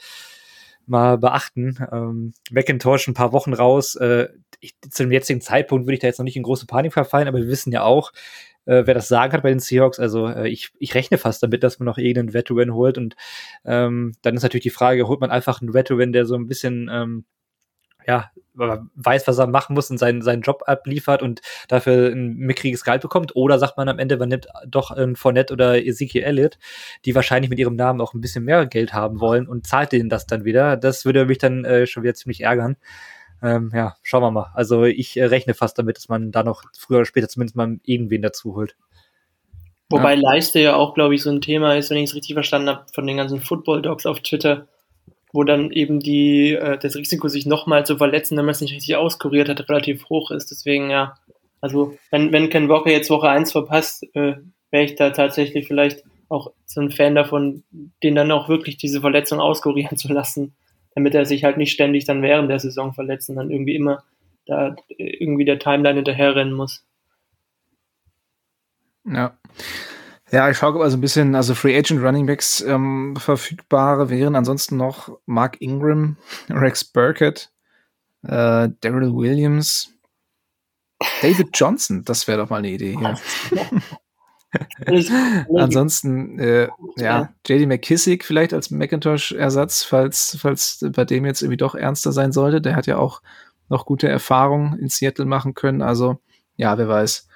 [0.87, 1.79] mal beachten.
[1.91, 4.29] Ähm, McIntosh ein paar Wochen raus, äh,
[4.61, 7.27] ich, zu dem jetzigen Zeitpunkt würde ich da jetzt noch nicht in große Panik verfallen,
[7.27, 8.13] aber wir wissen ja auch,
[8.67, 9.99] äh, wer das sagen hat bei den Seahawks.
[9.99, 12.99] Also äh, ich, ich rechne fast damit, dass man noch irgendeinen Veteran holt.
[12.99, 13.17] Und
[13.65, 16.89] ähm, dann ist natürlich die Frage, holt man einfach einen Veteran, der so ein bisschen
[16.93, 17.25] ähm,
[18.07, 22.85] ja, weiß, was er machen muss und seinen, seinen Job abliefert und dafür ein mickriges
[22.85, 23.35] Gehalt bekommt.
[23.35, 26.59] Oder sagt man am Ende, man nimmt doch einen Fournette oder Ezekiel Elliott,
[27.05, 30.09] die wahrscheinlich mit ihrem Namen auch ein bisschen mehr Geld haben wollen und zahlt denen
[30.09, 30.77] das dann wieder.
[30.77, 32.77] Das würde mich dann äh, schon wieder ziemlich ärgern
[33.45, 34.51] ähm, ja, schauen wir mal.
[34.55, 37.79] Also ich äh, rechne fast damit, dass man da noch früher oder später zumindest mal
[37.85, 38.75] irgendwen dazu holt.
[39.91, 40.21] Wobei ja.
[40.21, 42.87] Leiste ja auch, glaube ich, so ein Thema ist, wenn ich es richtig verstanden habe,
[42.93, 44.67] von den ganzen Football-Dogs auf Twitter,
[45.33, 48.73] wo dann eben die, äh, das Risiko, sich nochmal zu verletzen, wenn man es nicht
[48.73, 50.51] richtig auskuriert hat, relativ hoch ist.
[50.51, 51.19] Deswegen, ja,
[51.61, 54.37] also wenn, wenn Ken Walker jetzt Woche 1 verpasst, äh,
[54.71, 57.63] wäre ich da tatsächlich vielleicht auch so ein Fan davon,
[58.03, 60.55] den dann auch wirklich diese Verletzung auskurieren zu lassen
[60.95, 64.05] damit er sich halt nicht ständig dann während der Saison verletzt und dann irgendwie immer
[64.47, 66.85] da irgendwie der Timeline hinterherrennen muss.
[69.05, 69.39] Ja.
[70.31, 74.77] Ja, ich schaue also ein bisschen, also Free Agent Running Backs ähm, verfügbare wären ansonsten
[74.77, 76.17] noch Mark Ingram,
[76.49, 77.53] Rex Burkett,
[78.23, 79.95] äh, Daryl Williams,
[81.23, 83.19] David Johnson, das wäre doch mal eine Idee hier.
[85.57, 91.75] Ansonsten, äh, ja, JD McKissick vielleicht als Macintosh-Ersatz, falls, falls bei dem jetzt irgendwie doch
[91.75, 92.61] ernster sein sollte.
[92.61, 93.23] Der hat ja auch
[93.69, 95.83] noch gute Erfahrungen in Seattle machen können.
[95.83, 96.21] Also,
[96.57, 97.29] ja, wer weiß.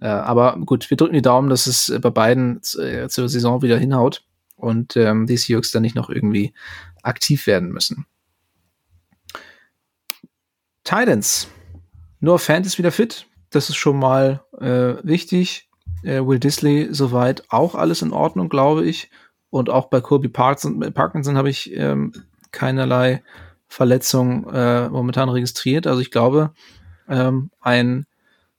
[0.00, 3.78] Äh, aber gut, wir drücken die Daumen, dass es bei beiden äh, zur Saison wieder
[3.78, 4.24] hinhaut
[4.56, 6.52] und ähm, die Seahawks dann nicht noch irgendwie
[7.02, 8.06] aktiv werden müssen.
[10.84, 11.48] Titans.
[12.20, 13.26] Nur Fan ist wieder fit.
[13.50, 15.69] Das ist schon mal äh, wichtig
[16.02, 19.10] äh, Will Disley soweit auch alles in Ordnung, glaube ich.
[19.50, 22.12] Und auch bei Colby Parkinson, Parkinson habe ich ähm,
[22.52, 23.22] keinerlei
[23.66, 25.86] Verletzung äh, momentan registriert.
[25.86, 26.52] Also ich glaube,
[27.08, 28.06] ähm, ein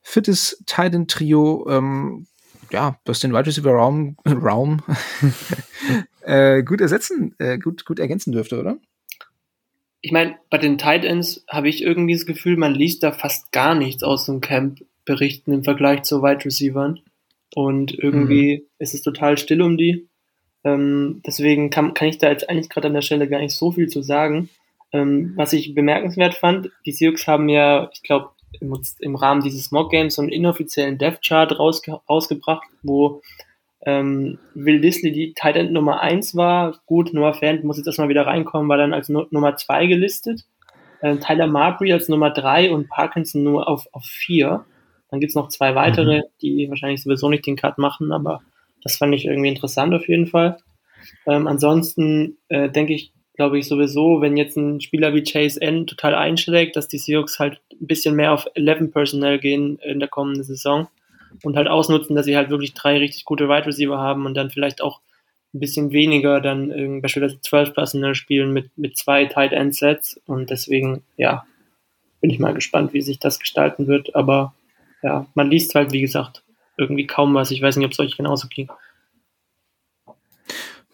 [0.01, 2.27] fittes Titan-Trio, ähm,
[2.71, 4.81] ja, das den Wide Receiver Raum, Raum
[6.21, 8.77] äh, gut ersetzen, äh, gut, gut ergänzen dürfte, oder?
[10.01, 13.51] ich meine, bei den Tight Ends habe ich irgendwie das Gefühl, man liest da fast
[13.51, 16.99] gar nichts aus dem Camp berichten im Vergleich zu Wide Receivern.
[17.55, 18.63] Und irgendwie mhm.
[18.79, 20.07] ist es total still um die.
[20.63, 23.71] Ähm, deswegen kann, kann ich da jetzt eigentlich gerade an der Stelle gar nicht so
[23.71, 24.49] viel zu sagen.
[24.93, 29.71] Ähm, was ich bemerkenswert fand, die Sioux haben ja, ich glaube, im, im, Rahmen dieses
[29.71, 33.21] Mock Games so einen inoffiziellen Death Chart rausge rausgebracht, wo
[33.85, 36.77] ähm, Will Disley die Tight End Nummer 1 war.
[36.85, 40.45] Gut, Noah Fant muss jetzt erstmal wieder reinkommen, war dann als no Nummer 2 gelistet.
[40.99, 44.65] Äh, Tyler Marbury als Nummer 3 und Parkinson nur auf 4.
[45.11, 46.23] Dann gibt's noch zwei weitere, mhm.
[46.41, 48.41] die wahrscheinlich sowieso nicht den Cut machen, aber
[48.81, 50.57] das fand ich irgendwie interessant auf jeden Fall.
[51.27, 55.87] Ähm, ansonsten äh, denke ich, glaube ich sowieso, wenn jetzt ein Spieler wie Chase N
[55.87, 60.09] total einschlägt, dass die Seahawks halt ein bisschen mehr auf 11 Personnel gehen in der
[60.09, 60.87] kommenden Saison
[61.43, 64.49] und halt ausnutzen, dass sie halt wirklich drei richtig gute Wide Receiver haben und dann
[64.49, 65.01] vielleicht auch
[65.53, 70.19] ein bisschen weniger dann äh, beispielsweise 12 Personnel spielen mit, mit zwei Tight End Sets
[70.25, 71.45] und deswegen, ja,
[72.21, 74.53] bin ich mal gespannt, wie sich das gestalten wird, aber
[75.01, 76.43] ja, man liest halt, wie gesagt,
[76.77, 77.51] irgendwie kaum was.
[77.51, 78.69] Ich weiß nicht, ob es euch genauso ging.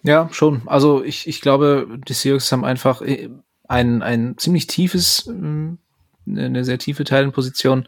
[0.03, 0.61] Ja, schon.
[0.65, 3.29] Also ich, ich glaube, die Seahawks haben einfach äh,
[3.67, 5.79] ein, ein ziemlich tiefes, ähm,
[6.25, 7.87] eine sehr tiefe Teilenposition.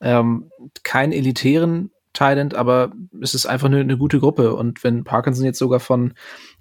[0.00, 0.50] Ähm,
[0.82, 4.54] keinen elitären Talent, aber es ist einfach eine, eine, gute Gruppe.
[4.54, 6.14] Und wenn Parkinson jetzt sogar von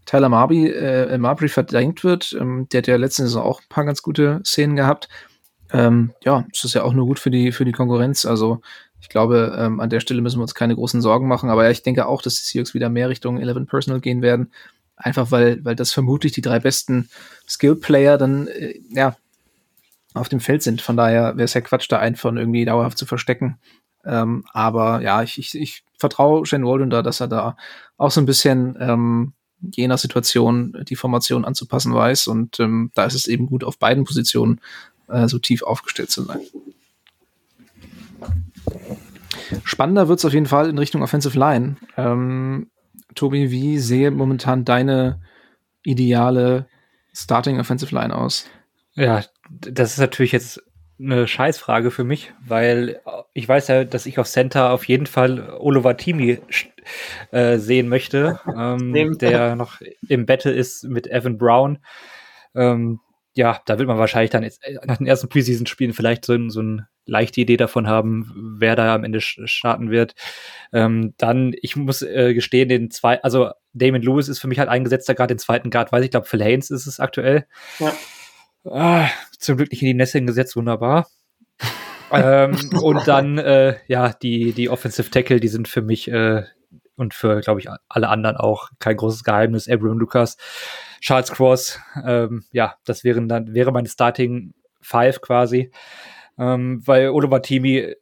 [0.06, 3.86] Tyler Marby, äh, Marbury verdrängt wird, ähm, der hat ja letzten Saison auch ein paar
[3.86, 5.10] ganz gute Szenen gehabt,
[5.74, 8.26] ähm, ja, es ist ja auch nur gut für die, für die Konkurrenz.
[8.26, 8.62] Also
[9.04, 11.50] ich glaube, ähm, an der Stelle müssen wir uns keine großen Sorgen machen.
[11.50, 14.54] Aber ja, ich denke auch, dass die Seahawks wieder mehr Richtung 11 Personal gehen werden.
[14.96, 17.10] Einfach weil, weil das vermutlich die drei besten
[17.46, 19.18] Skill-Player dann, äh, ja,
[20.14, 20.82] auf dem Feld sind.
[20.82, 23.58] Von daher wäre es ja Quatsch, da einen von irgendwie dauerhaft zu verstecken.
[24.06, 27.58] Ähm, aber ja, ich, ich, ich vertraue Shane Walden da, dass er da
[27.98, 32.28] auch so ein bisschen ähm, je nach Situation die Formation anzupassen weiß.
[32.28, 34.62] Und ähm, da ist es eben gut, auf beiden Positionen
[35.10, 36.40] äh, so tief aufgestellt zu sein.
[39.64, 41.78] Spannender wird es auf jeden Fall in Richtung Offensive Line.
[41.98, 42.70] Ähm,
[43.16, 45.22] Tobi, wie sehe momentan deine
[45.84, 46.68] ideale
[47.14, 48.50] Starting Offensive Line aus?
[48.96, 50.62] Ja, das ist natürlich jetzt
[51.00, 53.02] eine Scheißfrage für mich, weil
[53.34, 56.40] ich weiß ja, dass ich auf Center auf jeden Fall Olovatimi
[57.32, 61.80] äh, sehen möchte, ähm, der noch im Battle ist mit Evan Brown.
[62.56, 63.00] Ähm,
[63.36, 64.48] ja, da wird man wahrscheinlich dann
[64.86, 69.04] nach den ersten Preseason-Spielen vielleicht so, so eine leichte Idee davon haben, wer da am
[69.04, 70.16] Ende starten wird.
[70.72, 74.70] Ähm, dann, ich muss äh, gestehen, den zwei, also Damon Lewis ist für mich halt
[74.70, 77.46] eingesetzter gerade den zweiten Guard, weiß ich, glaube, Phil Haynes ist es aktuell.
[77.80, 77.94] Ja.
[78.66, 81.08] Ah, zum Glück nicht in die Nässe gesetzt, wunderbar.
[82.12, 86.44] ähm, und dann, äh, ja, die, die Offensive Tackle, die sind für mich äh,
[86.96, 89.68] und für, glaube ich, alle anderen auch kein großes Geheimnis.
[89.68, 90.38] Abraham Lucas,
[91.04, 95.70] Charles Cross, ähm, ja, das wären dann, wäre meine Starting Five quasi.
[96.38, 97.94] Ähm, weil Oliver Timi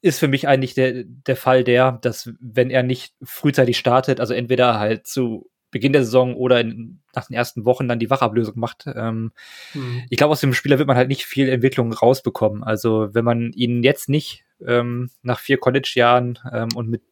[0.00, 4.32] ist für mich eigentlich der, der Fall der, dass wenn er nicht frühzeitig startet, also
[4.32, 8.60] entweder halt zu Beginn der Saison oder in, nach den ersten Wochen dann die Wachablösung
[8.60, 8.84] macht.
[8.86, 9.32] Ähm,
[9.72, 10.04] mhm.
[10.08, 12.62] Ich glaube, aus dem Spieler wird man halt nicht viel Entwicklung rausbekommen.
[12.62, 17.02] Also wenn man ihn jetzt nicht ähm, nach vier College-Jahren ähm, und mit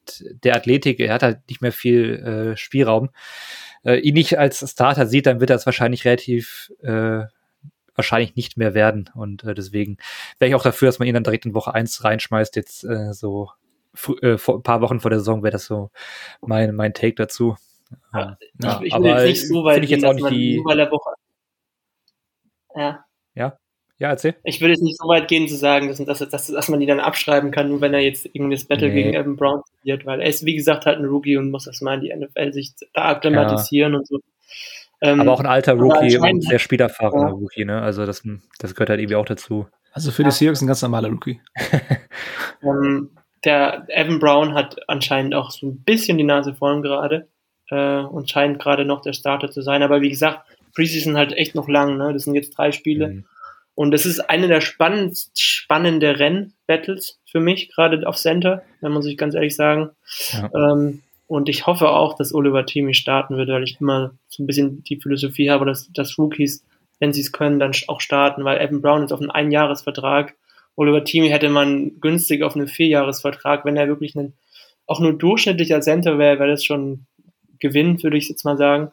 [0.45, 3.11] der Athletik, er hat halt nicht mehr viel äh, Spielraum,
[3.85, 7.25] äh, ihn nicht als Starter sieht, dann wird er es wahrscheinlich relativ äh,
[7.95, 9.11] wahrscheinlich nicht mehr werden.
[9.15, 9.99] Und äh, deswegen
[10.39, 13.13] wäre ich auch dafür, dass man ihn dann direkt in Woche eins reinschmeißt, jetzt äh,
[13.13, 13.51] so
[14.23, 15.91] äh, vor ein paar Wochen vor der Saison wäre das so
[16.41, 17.57] mein, mein Take dazu.
[18.15, 20.57] Ja, ja, ich, ich will jetzt nicht so weit ich jetzt auch nicht die...
[20.57, 21.15] nur weil er Woche.
[22.75, 23.05] Ja.
[24.03, 24.09] Ja.
[24.09, 24.35] Ja, erzähl.
[24.43, 26.87] Ich würde jetzt nicht so weit gehen zu sagen, dass, dass, dass, dass man die
[26.87, 28.95] dann abschreiben kann, nur wenn er jetzt irgendwie das Battle nee.
[28.95, 31.95] gegen Evan Brown verliert, weil er ist, wie gesagt, halt ein Rookie und muss erstmal
[31.95, 33.99] in die NFL sich da akklimatisieren ja.
[34.01, 34.19] und so.
[35.03, 37.33] Ähm, aber auch ein alter Rookie und sehr spielerfahrener ja.
[37.33, 37.81] Rookie, ne?
[37.81, 38.25] Also das,
[38.59, 39.69] das gehört halt irgendwie auch dazu.
[39.93, 41.41] Also für die Seahawks ein ganz normaler Rookie.
[42.65, 43.11] ähm,
[43.45, 47.29] der Evan Brown hat anscheinend auch so ein bisschen die Nase vorn gerade
[47.71, 49.85] äh, und scheint gerade noch der Starter zu sein.
[49.85, 50.41] Aber wie gesagt,
[50.75, 51.99] Preseason halt echt noch lang.
[51.99, 52.13] Ne?
[52.13, 53.07] Das sind jetzt drei Spiele.
[53.09, 53.25] Mhm.
[53.75, 59.03] Und das ist eine der spannend, spannenden battles für mich, gerade auf Center, wenn man
[59.03, 59.91] sich ganz ehrlich sagen.
[60.33, 60.51] Ja.
[60.55, 64.47] Ähm, und ich hoffe auch, dass Oliver Teamy starten wird, weil ich immer so ein
[64.47, 66.63] bisschen die Philosophie habe, dass, dass Rookies,
[67.01, 70.35] wenn sie es können, dann auch starten, weil Evan Brown ist auf einen Einjahresvertrag.
[70.77, 73.65] Oliver Teamy hätte man günstig auf einen Vierjahresvertrag.
[73.65, 74.35] Wenn er wirklich ein,
[74.87, 77.07] auch nur durchschnittlicher Center wäre, wäre das schon
[77.59, 78.93] Gewinn, würde ich jetzt mal sagen.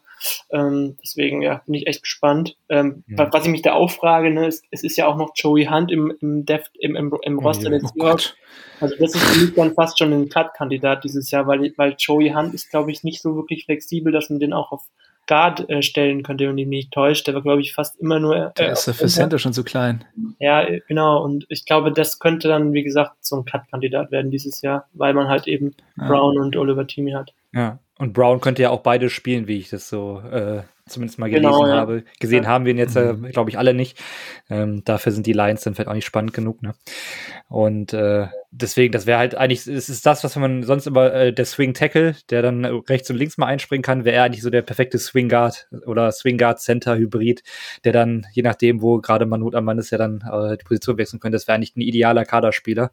[0.52, 2.58] Ähm, deswegen ja, bin ich echt gespannt.
[2.70, 3.32] Ähm, ja.
[3.32, 5.92] Was ich mich da auch frage, ne, ist, es ist ja auch noch Joey Hunt
[5.92, 9.54] im, im, Def, im, im, im Roster ja, des oh Also das ist für mich
[9.56, 13.22] dann fast schon ein Cut-Kandidat dieses Jahr, weil, weil Joey Hunt ist, glaube ich, nicht
[13.22, 14.84] so wirklich flexibel, dass man den auch auf
[15.30, 17.28] Guard äh, stellen könnte, wenn ich mich nicht täuscht.
[17.28, 18.36] Der war, glaube ich, fast immer nur.
[18.36, 20.04] Äh, der ist ja für Center schon zu klein.
[20.40, 21.24] Ja, genau.
[21.24, 25.14] Und ich glaube, das könnte dann, wie gesagt, so ein Cut-Kandidat werden dieses Jahr, weil
[25.14, 26.08] man halt eben ja.
[26.08, 27.32] Brown und Oliver Timmy hat.
[27.54, 31.30] Ja, und Brown könnte ja auch beide spielen, wie ich das so äh, zumindest mal
[31.30, 31.76] gelesen genau, ja.
[31.76, 32.04] habe.
[32.22, 32.50] Gesehen ja.
[32.50, 33.30] haben wir ihn jetzt, äh, mhm.
[33.30, 34.02] glaube ich, alle nicht.
[34.50, 36.64] Ähm, dafür sind die Lines dann vielleicht auch nicht spannend genug.
[36.64, 36.74] Ne?
[37.50, 41.34] Und äh, deswegen, das wäre halt eigentlich, es ist das, was man sonst immer, äh,
[41.34, 44.62] der Swing Tackle, der dann rechts und links mal einspringen kann, wäre eigentlich so der
[44.62, 47.44] perfekte Swing Guard oder Swing Guard Center Hybrid,
[47.84, 50.98] der dann, je nachdem, wo gerade Manut am Mann ist, ja dann äh, die Position
[50.98, 51.36] wechseln könnte.
[51.36, 52.92] Das wäre eigentlich ein idealer Kaderspieler.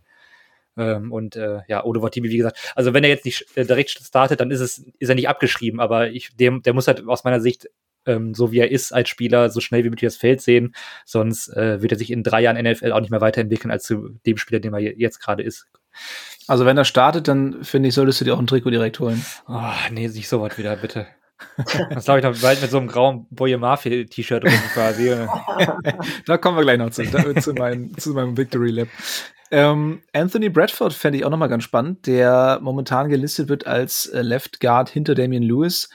[0.77, 3.91] Ähm, und äh, ja, Odo Vatibi, wie gesagt, also wenn er jetzt nicht äh, direkt
[3.91, 7.25] startet, dann ist es, ist er nicht abgeschrieben, aber ich, der, der muss halt aus
[7.25, 7.69] meiner Sicht
[8.07, 10.75] ähm, so wie er ist als Spieler, so schnell wie möglich das Feld sehen.
[11.05, 14.11] Sonst äh, wird er sich in drei Jahren NFL auch nicht mehr weiterentwickeln als zu
[14.25, 15.67] dem Spieler, dem er jetzt gerade ist.
[16.47, 19.25] Also wenn er startet, dann finde ich, solltest du dir auch ein Trikot direkt holen.
[19.49, 21.07] Oh, nee, nicht so was wieder, bitte.
[21.91, 25.15] Das glaube ich noch bald mit so einem grauen Boye Mafia-T-Shirt drin quasi.
[26.27, 28.89] da kommen wir gleich noch zu, da, zu, meinem, zu meinem Victory Lab.
[29.51, 34.23] Ähm, Anthony Bradford fände ich auch nochmal ganz spannend, der momentan gelistet wird als äh,
[34.23, 35.89] Left Guard hinter Damian Lewis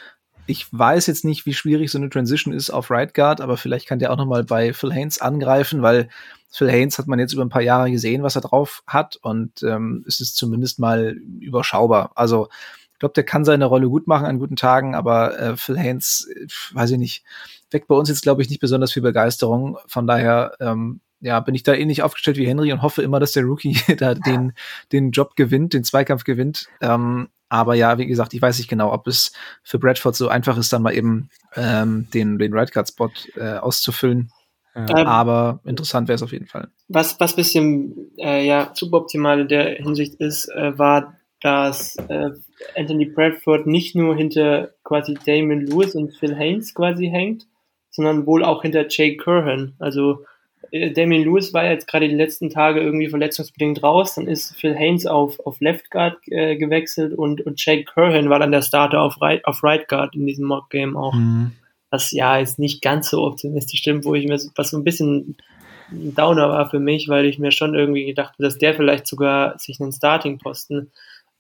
[0.52, 3.88] ich weiß jetzt nicht, wie schwierig so eine Transition ist auf Right Guard, aber vielleicht
[3.88, 6.10] kann der auch noch mal bei Phil Haynes angreifen, weil
[6.50, 9.64] Phil Haynes hat man jetzt über ein paar Jahre gesehen, was er drauf hat und
[9.64, 12.12] ähm, es ist zumindest mal überschaubar.
[12.16, 12.50] Also
[13.02, 16.30] glaube, der kann seine Rolle gut machen an guten Tagen, aber äh, Phil Haynes,
[16.72, 17.24] weiß ich nicht,
[17.72, 19.78] weckt bei uns jetzt glaube ich nicht besonders viel Begeisterung.
[19.88, 23.32] Von daher ähm, ja, bin ich da ähnlich aufgestellt wie Henry und hoffe immer, dass
[23.32, 24.54] der Rookie da den,
[24.92, 26.68] den Job gewinnt, den Zweikampf gewinnt.
[26.80, 29.34] Ähm, aber ja, wie gesagt, ich weiß nicht genau, ob es
[29.64, 33.58] für Bradford so einfach ist, dann mal eben ähm, den, den Right Guard Spot äh,
[33.58, 34.32] auszufüllen.
[34.76, 35.00] Ja.
[35.00, 36.70] Ähm, aber interessant wäre es auf jeden Fall.
[36.88, 42.30] Was, was bisschen äh, ja, suboptimal in der Hinsicht ist, äh, war, dass äh,
[42.76, 47.48] Anthony Bradford nicht nur hinter quasi Damon Lewis und Phil Haynes quasi hängt,
[47.90, 49.74] sondern wohl auch hinter Jay Curran.
[49.80, 50.24] Also
[50.72, 54.76] äh, Damien Lewis war jetzt gerade die letzten Tage irgendwie verletzungsbedingt raus, dann ist Phil
[54.76, 59.02] Haynes auf, auf Left Guard äh, gewechselt und, und Jake Curran war dann der Starter
[59.02, 61.14] auf Right, auf right Guard in diesem Mock Game auch.
[61.14, 61.54] Mhm.
[61.90, 65.36] Was ja jetzt nicht ganz so optimistisch stimmt, wo ich mir was so ein bisschen
[65.92, 69.08] ein Downer war für mich, weil ich mir schon irgendwie gedacht habe, dass der vielleicht
[69.08, 70.92] sogar sich einen Starting-Posten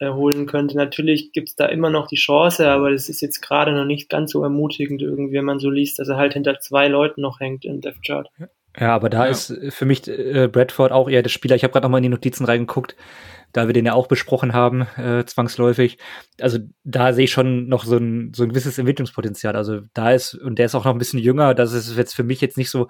[0.09, 0.75] holen könnte.
[0.75, 4.31] Natürlich gibt's da immer noch die Chance, aber das ist jetzt gerade noch nicht ganz
[4.31, 7.65] so ermutigend irgendwie, wenn man so liest, dass er halt hinter zwei Leuten noch hängt
[7.65, 8.27] im Death Chart.
[8.39, 8.47] Ja.
[8.77, 9.31] Aber da ja.
[9.31, 11.55] ist für mich äh, Bradford auch eher der Spieler.
[11.55, 12.95] Ich habe gerade noch mal in die Notizen reingeguckt,
[13.51, 15.97] da wir den ja auch besprochen haben, äh, zwangsläufig.
[16.39, 19.57] Also da sehe ich schon noch so ein, so ein gewisses Entwicklungspotenzial.
[19.57, 22.23] Also da ist, und der ist auch noch ein bisschen jünger, das ist jetzt für
[22.23, 22.87] mich jetzt nicht so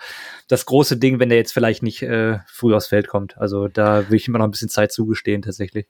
[0.47, 3.39] das große Ding, wenn der jetzt vielleicht nicht äh, früh aufs Feld kommt.
[3.39, 5.87] Also da will ich immer noch ein bisschen Zeit zugestehen, tatsächlich.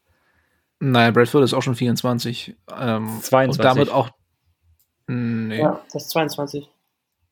[0.84, 2.56] Naja, Bradford ist auch schon 24.
[2.76, 3.60] Ähm, 22.
[3.60, 4.10] Und damit auch.
[5.06, 5.60] Nee.
[5.60, 6.70] Ja, das ist 22.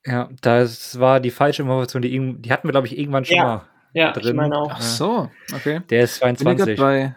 [0.05, 3.43] Ja, das war die falsche Information, die, die hatten wir, glaube ich, irgendwann schon ja.
[3.43, 3.61] mal
[3.93, 4.27] ja, drin.
[4.27, 4.71] Ich meine auch.
[4.71, 5.81] Ach so, okay.
[5.89, 6.77] Der ist 22.
[6.77, 7.15] Bei,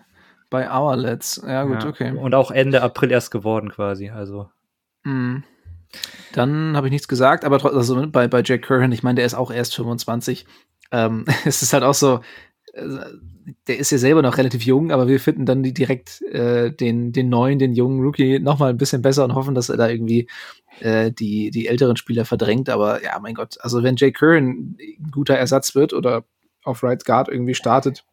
[0.49, 1.43] bei Our Let's.
[1.47, 1.91] Ja, gut, ja.
[1.91, 2.13] okay.
[2.13, 4.49] Und auch Ende April erst geworden quasi, also.
[5.05, 5.45] Mhm.
[6.33, 9.35] Dann habe ich nichts gesagt, aber also bei, bei Jack Curran, ich meine, der ist
[9.35, 10.47] auch erst 25.
[10.93, 12.21] Ähm, es ist halt auch so,
[12.75, 17.29] der ist ja selber noch relativ jung, aber wir finden dann direkt äh, den, den
[17.29, 20.29] neuen, den jungen Rookie noch mal ein bisschen besser und hoffen, dass er da irgendwie
[20.81, 22.71] äh, die, die älteren Spieler verdrängt.
[22.71, 26.25] Aber ja, mein Gott, also wenn Jay Curran ein guter Ersatz wird oder
[26.65, 28.05] auf Right Guard irgendwie startet,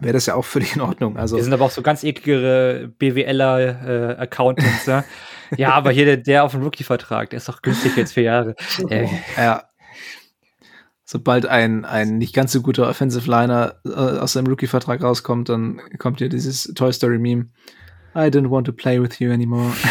[0.00, 1.16] wäre das ja auch völlig in Ordnung.
[1.16, 5.04] Also, Wir sind aber auch so ganz eklige BWLer-Accountants, äh, ne?
[5.56, 8.54] ja, aber hier der, der auf dem Rookie-Vertrag, der ist doch günstig jetzt für Jahre.
[8.88, 9.69] Äh, ja,
[11.10, 15.80] sobald ein, ein nicht ganz so guter Offensive Liner äh, aus seinem Rookie-Vertrag rauskommt, dann
[15.98, 17.46] kommt hier dieses Toy Story-Meme.
[18.14, 19.72] I don't want to play with you anymore.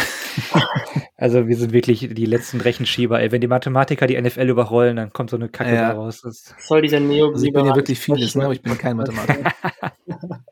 [1.16, 3.20] Also wir sind wirklich die letzten Rechenschieber.
[3.20, 5.92] Ey, wenn die Mathematiker die NFL überrollen, dann kommt so eine Kacke ja.
[5.92, 6.22] raus.
[6.22, 8.44] Das Soll dieser Neo also Ich bin ja wirklich vieles, ne?
[8.44, 9.52] aber ich bin kein Mathematiker.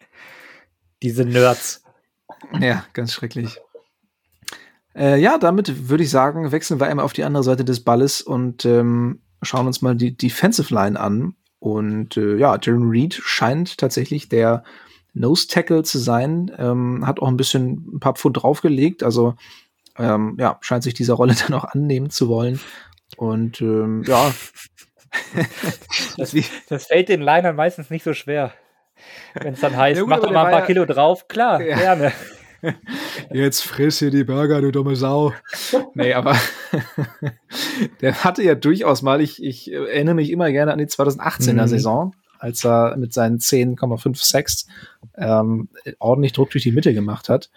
[1.02, 1.84] Diese Nerds.
[2.60, 3.58] Ja, ganz schrecklich.
[4.94, 8.20] Äh, ja, damit würde ich sagen, wechseln wir einmal auf die andere Seite des Balles
[8.20, 11.34] und ähm, schauen uns mal die Defensive Line an.
[11.60, 14.62] Und äh, ja, Jaron Reed scheint tatsächlich der
[15.14, 19.34] Nose Tackle zu sein, ähm, hat auch ein bisschen ein paar Pfund draufgelegt, also
[19.98, 22.60] ähm, ja, scheint sich dieser Rolle dann auch annehmen zu wollen.
[23.16, 24.32] Und ähm, ja.
[26.16, 26.36] das,
[26.68, 28.52] das, fällt den Linern meistens nicht so schwer.
[29.34, 31.76] Wenn es dann heißt, ja, gut, mach doch mal ein paar Kilo drauf, klar, ja.
[31.76, 32.12] gerne.
[33.32, 35.32] Jetzt friss hier die Burger, du dumme Sau.
[35.94, 36.36] nee, aber
[38.00, 41.68] der hatte ja durchaus mal, ich, ich erinnere mich immer gerne an die 2018er mhm.
[41.68, 44.66] Saison, als er mit seinen 10,5 Sacks
[45.16, 45.68] ähm,
[45.98, 47.50] ordentlich Druck durch die Mitte gemacht hat.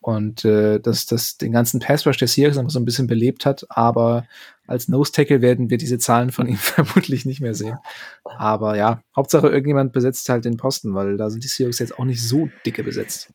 [0.00, 3.44] und äh, dass das den ganzen Pass Rush der Seahawks noch so ein bisschen belebt
[3.44, 4.26] hat, aber
[4.66, 7.76] als Nose Tackle werden wir diese Zahlen von ihm vermutlich nicht mehr sehen.
[8.24, 12.04] Aber ja, Hauptsache irgendjemand besetzt halt den Posten, weil da sind die Seahawks jetzt auch
[12.04, 13.32] nicht so dicke besetzt.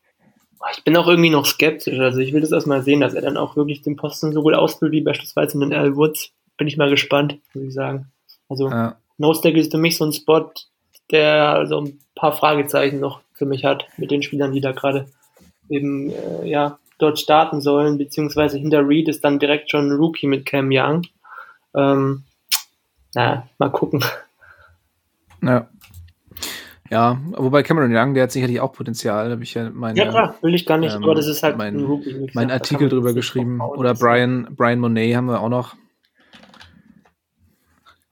[0.76, 1.99] Ich bin auch irgendwie noch skeptisch.
[1.99, 4.53] Also ich will das erstmal sehen, dass er dann auch wirklich den Posten so gut
[4.53, 6.32] ausfüllt wie beispielsweise in den Al Woods.
[6.57, 8.12] Bin ich mal gespannt, muss ich sagen.
[8.49, 8.97] Also ja.
[9.20, 10.51] Tackle ist für mich so ein Spot,
[11.09, 15.07] der so ein paar Fragezeichen noch für mich hat mit den Spielern, die da gerade
[15.70, 20.28] eben äh, ja, dort starten sollen, beziehungsweise hinter Reed ist dann direkt schon ein Rookie
[20.28, 21.07] mit Cam Young.
[21.74, 22.24] Ähm,
[23.16, 24.03] na, mal gucken.
[25.41, 25.68] Ja.
[26.92, 29.98] Ja, wobei Cameron Young, der hat sicherlich auch Potenzial, habe ich ja meine.
[29.98, 32.30] Ja, klar, will ich gar nicht, ähm, aber das ist halt mein, ein Rookie.
[32.34, 33.62] Mein Artikel drüber geschrieben.
[33.62, 35.76] Oder Brian, Brian Monet haben wir auch noch.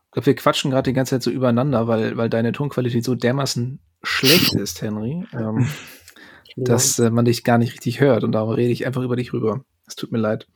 [0.05, 3.15] Ich glaube, wir quatschen gerade die ganze Zeit so übereinander, weil, weil deine Tonqualität so
[3.15, 5.25] dermaßen schlecht ist, Henry.
[5.33, 5.67] Ähm,
[6.55, 9.33] dass äh, man dich gar nicht richtig hört und darum rede ich einfach über dich
[9.33, 9.65] rüber.
[9.87, 10.47] Es tut mir leid.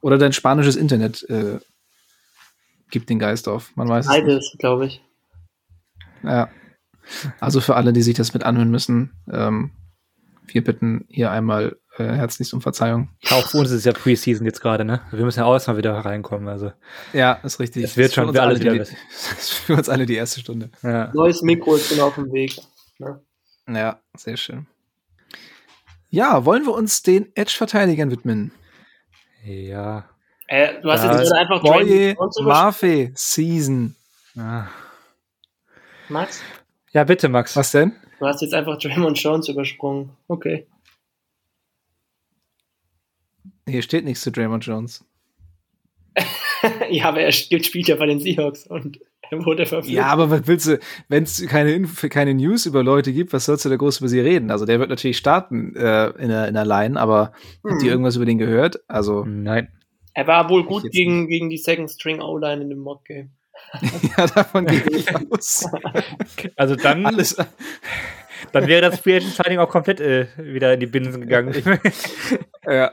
[0.00, 1.58] Oder dein spanisches Internet äh,
[2.90, 3.76] gibt den Geist auf.
[3.76, 5.02] Man weiß Beides, glaube ich.
[6.22, 6.48] Ja.
[7.40, 9.72] Also für alle, die sich das mit anhören müssen, ähm,
[10.46, 13.10] wir bitten hier einmal äh, herzlichst um Verzeihung.
[13.30, 15.00] Auch für uns ist es ja Preseason jetzt gerade, ne?
[15.10, 16.48] Wir müssen ja auch erstmal wieder reinkommen.
[16.48, 16.72] Also.
[17.12, 17.84] Ja, ist richtig.
[17.84, 18.72] Es wird schon für, alle wieder.
[18.72, 20.70] Die, ist für uns alle die erste Stunde.
[20.82, 21.10] Ja.
[21.12, 22.56] Neues Mikro ist schon auf dem Weg.
[22.98, 23.20] Ne?
[23.68, 24.66] Ja, sehr schön.
[26.08, 28.52] Ja, wollen wir uns den Edge-Verteidigern widmen?
[29.44, 30.08] Ja.
[30.48, 33.94] Äh, du hast das jetzt einfach Boye Mafe Season.
[34.36, 34.66] Ah.
[36.08, 36.42] Max?
[36.92, 37.56] Ja, bitte, Max.
[37.56, 37.92] Was denn?
[38.18, 40.10] Du hast jetzt einfach Draymond Jones übersprungen.
[40.28, 40.66] Okay.
[43.68, 45.04] Hier steht nichts zu Draymond Jones.
[46.90, 48.98] ja, aber er spielt ja bei den Seahawks und
[49.30, 50.02] er wurde verpflichtet.
[50.02, 53.64] Ja, aber was willst du, wenn es keine, keine News über Leute gibt, was sollst
[53.64, 54.50] du da groß über sie reden?
[54.50, 57.32] Also der wird natürlich starten äh, in, der, in der Line, aber
[57.62, 57.70] hm.
[57.70, 58.80] habt ihr irgendwas über den gehört?
[58.88, 59.68] Also Nein.
[60.12, 63.30] Er war wohl gut gegen, gegen die Second String O-Line in dem Mock-Game.
[64.16, 65.66] ja, davon gehe ich aus.
[66.56, 67.36] Also dann, Alles.
[68.52, 71.54] dann wäre das Free Agent Signing auch komplett äh, wieder in die Binsen gegangen.
[72.66, 72.92] ja.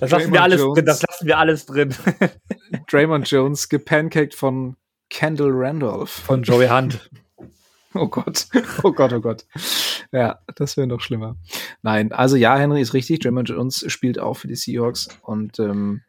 [0.00, 1.94] Das lassen, wir alles drin, das lassen wir alles drin.
[2.90, 4.76] Draymond Jones gepancaked von
[5.10, 6.10] Kendall Randolph.
[6.10, 7.10] Von Joey Hunt.
[7.94, 8.46] Oh Gott,
[8.84, 9.44] oh Gott, oh Gott.
[10.12, 11.36] Ja, das wäre noch schlimmer.
[11.82, 13.20] Nein, also ja, Henry ist richtig.
[13.20, 16.02] Draymond Jones spielt auch für die Seahawks und ähm,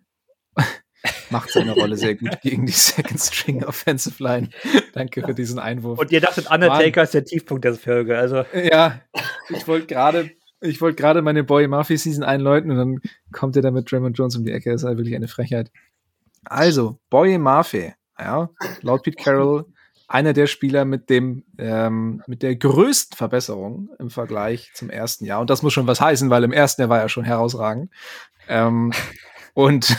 [1.29, 4.49] macht seine Rolle sehr gut gegen die Second String Offensive Line.
[4.93, 5.99] Danke für diesen Einwurf.
[5.99, 7.03] Und ihr dachtet, Undertaker Mann.
[7.03, 8.17] ist der Tiefpunkt der Folge.
[8.17, 8.45] Also.
[8.53, 9.01] Ja,
[9.49, 10.31] ich wollte gerade
[10.63, 14.17] ich wollte gerade meine Boy Murphy Season einläuten und dann kommt er da mit Draymond
[14.17, 14.71] Jones um die Ecke.
[14.71, 15.71] Das ist halt wirklich eine Frechheit.
[16.45, 18.49] Also, Boy Murphy, ja,
[18.81, 19.65] laut Pete Carroll
[20.11, 25.39] einer der Spieler mit dem ähm, mit der größten Verbesserung im Vergleich zum ersten Jahr.
[25.39, 27.91] Und das muss schon was heißen, weil im ersten Jahr war er schon herausragend.
[28.49, 28.91] Ähm,
[29.53, 29.95] und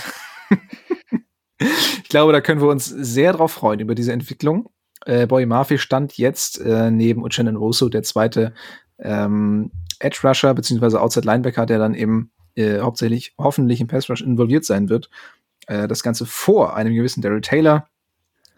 [1.59, 4.70] ich glaube, da können wir uns sehr drauf freuen über diese Entwicklung.
[5.05, 8.55] Äh, Boy Murphy stand jetzt äh, neben Uchenna Rosso der zweite
[8.98, 14.20] ähm, Edge Rusher beziehungsweise Outside Linebacker, der dann eben äh, hauptsächlich hoffentlich im Pass Rush
[14.20, 15.11] involviert sein wird.
[15.66, 17.88] Äh, das Ganze vor einem gewissen Daryl Taylor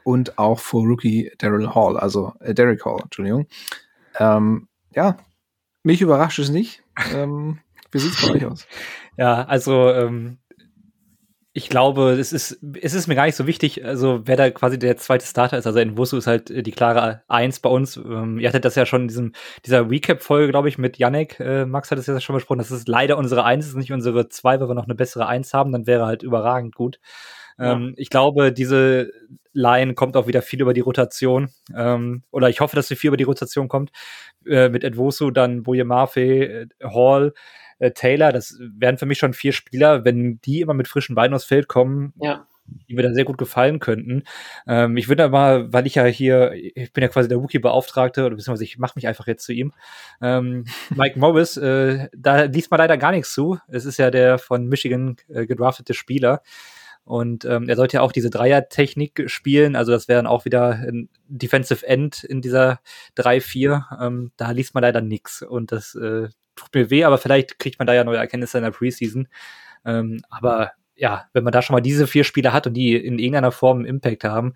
[0.04, 3.46] und auch vor Rookie Daryl Hall, also äh, Derek Hall, Entschuldigung.
[4.18, 5.16] Ähm, ja,
[5.82, 6.82] mich überrascht es nicht.
[7.12, 7.58] Ähm,
[7.90, 8.66] wie sieht's bei euch aus?
[9.16, 10.38] Ja, also ähm,
[11.56, 14.76] ich glaube, es ist, es ist mir gar nicht so wichtig, also wer da quasi
[14.76, 15.68] der zweite Starter ist.
[15.68, 17.96] Also in Wusu ist halt äh, die klare Eins bei uns.
[17.96, 19.32] Ähm, ihr hattet das ja schon in diesem,
[19.64, 21.38] dieser Recap-Folge, glaube ich, mit Yannick.
[21.38, 22.58] Äh, Max hat es ja schon besprochen.
[22.58, 25.54] Das ist leider unsere Eins, ist nicht unsere Zwei, weil wir noch eine bessere Eins
[25.54, 25.70] haben.
[25.70, 26.98] Dann wäre halt überragend gut.
[27.56, 27.74] Ja.
[27.74, 29.12] Ähm, ich glaube, diese
[29.52, 31.50] Line kommt auch wieder viel über die Rotation.
[31.72, 33.92] Ähm, oder ich hoffe, dass sie viel über die Rotation kommt.
[34.44, 37.32] Äh, mit Edwosu, dann Boje Mafe, äh, Hall
[37.78, 41.34] äh, Taylor, das wären für mich schon vier Spieler, wenn die immer mit frischen Beinen
[41.34, 42.46] aufs Feld kommen, ja.
[42.88, 44.24] die mir da sehr gut gefallen könnten.
[44.66, 48.36] Ähm, ich würde aber, weil ich ja hier, ich bin ja quasi der Wookie-Beauftragte, oder
[48.36, 49.72] beziehungsweise ich mache mich einfach jetzt zu ihm.
[50.20, 50.64] Ähm,
[50.94, 53.58] Mike Morris, äh, da liest man leider gar nichts zu.
[53.68, 56.42] Es ist ja der von Michigan äh, gedraftete Spieler.
[57.04, 59.76] Und ähm, er sollte ja auch diese Dreier-Technik spielen.
[59.76, 62.80] Also das wäre dann auch wieder ein Defensive End in dieser
[63.18, 64.00] 3-4.
[64.00, 65.42] Ähm, da liest man leider nichts.
[65.42, 68.64] Und das äh, tut mir weh, aber vielleicht kriegt man da ja neue Erkenntnisse in
[68.64, 69.28] der Preseason.
[69.84, 73.18] Ähm, aber ja, wenn man da schon mal diese vier Spieler hat und die in
[73.18, 74.54] irgendeiner Form einen Impact haben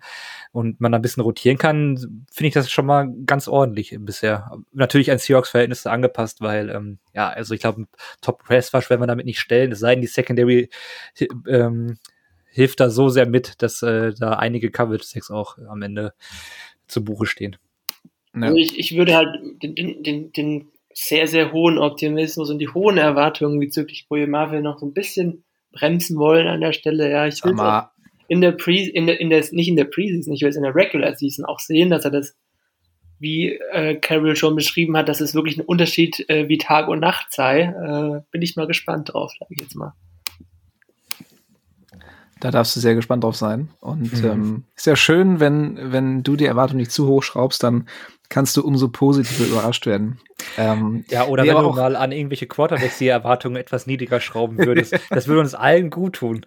[0.51, 1.97] und man da ein bisschen rotieren kann,
[2.31, 4.49] finde ich das schon mal ganz ordentlich bisher.
[4.71, 7.87] Natürlich an Seahawks-Verhältnisse angepasst, weil, ähm, ja, also ich glaube,
[8.21, 10.69] Top Press Rush werden wir damit nicht stellen, es sei denn, die Secondary
[11.47, 11.97] ähm,
[12.51, 16.13] hilft da so sehr mit, dass äh, da einige Coverage-Sacks auch am Ende
[16.87, 17.57] zu Buche stehen.
[18.33, 18.43] Ja.
[18.43, 19.29] Also ich, ich würde halt
[19.61, 20.71] den, den, den
[21.01, 25.45] sehr, sehr hohen Optimismus und die hohen Erwartungen bezüglich Boye Marvel noch so ein bisschen
[25.71, 27.09] bremsen wollen an der Stelle.
[27.09, 27.55] Ja, ich will
[28.27, 30.63] in der Pre, in der, in der, nicht in der Preseason, ich will es in
[30.63, 32.35] der Regular Season auch sehen, dass er das,
[33.17, 36.99] wie äh, Carol schon beschrieben hat, dass es wirklich ein Unterschied äh, wie Tag und
[36.99, 37.61] Nacht sei.
[37.61, 39.93] Äh, bin ich mal gespannt drauf, sage ich jetzt mal.
[42.39, 43.69] Da darfst du sehr gespannt drauf sein.
[43.79, 44.29] Und mhm.
[44.29, 47.87] ähm, ist ja schön, wenn, wenn du die Erwartung nicht zu hoch schraubst, dann
[48.29, 50.19] kannst du umso positiver überrascht werden.
[50.57, 54.95] Ähm, ja, oder wenn du mal an irgendwelche Quarterbacks die Erwartungen etwas niedriger schrauben würdest.
[55.09, 56.45] das würde uns allen gut tun.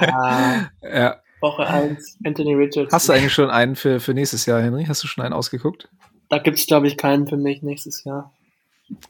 [0.00, 0.70] Ja.
[0.82, 1.16] ja.
[1.40, 2.92] Woche 1, Anthony Richards.
[2.92, 4.86] Hast du eigentlich schon einen für, für nächstes Jahr, Henry?
[4.86, 5.88] Hast du schon einen ausgeguckt?
[6.28, 8.32] Da gibt es, glaube ich, keinen für mich nächstes Jahr.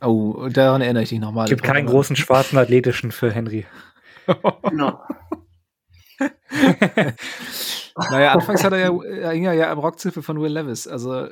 [0.02, 1.44] Oh, daran erinnere ich dich nochmal.
[1.44, 3.66] Es gibt keinen großen schwarzen athletischen für Henry.
[4.70, 5.00] genau.
[8.10, 10.86] naja, anfangs hat er ja, er hing ja am Rockzipfel von Will Levis.
[10.86, 11.28] Also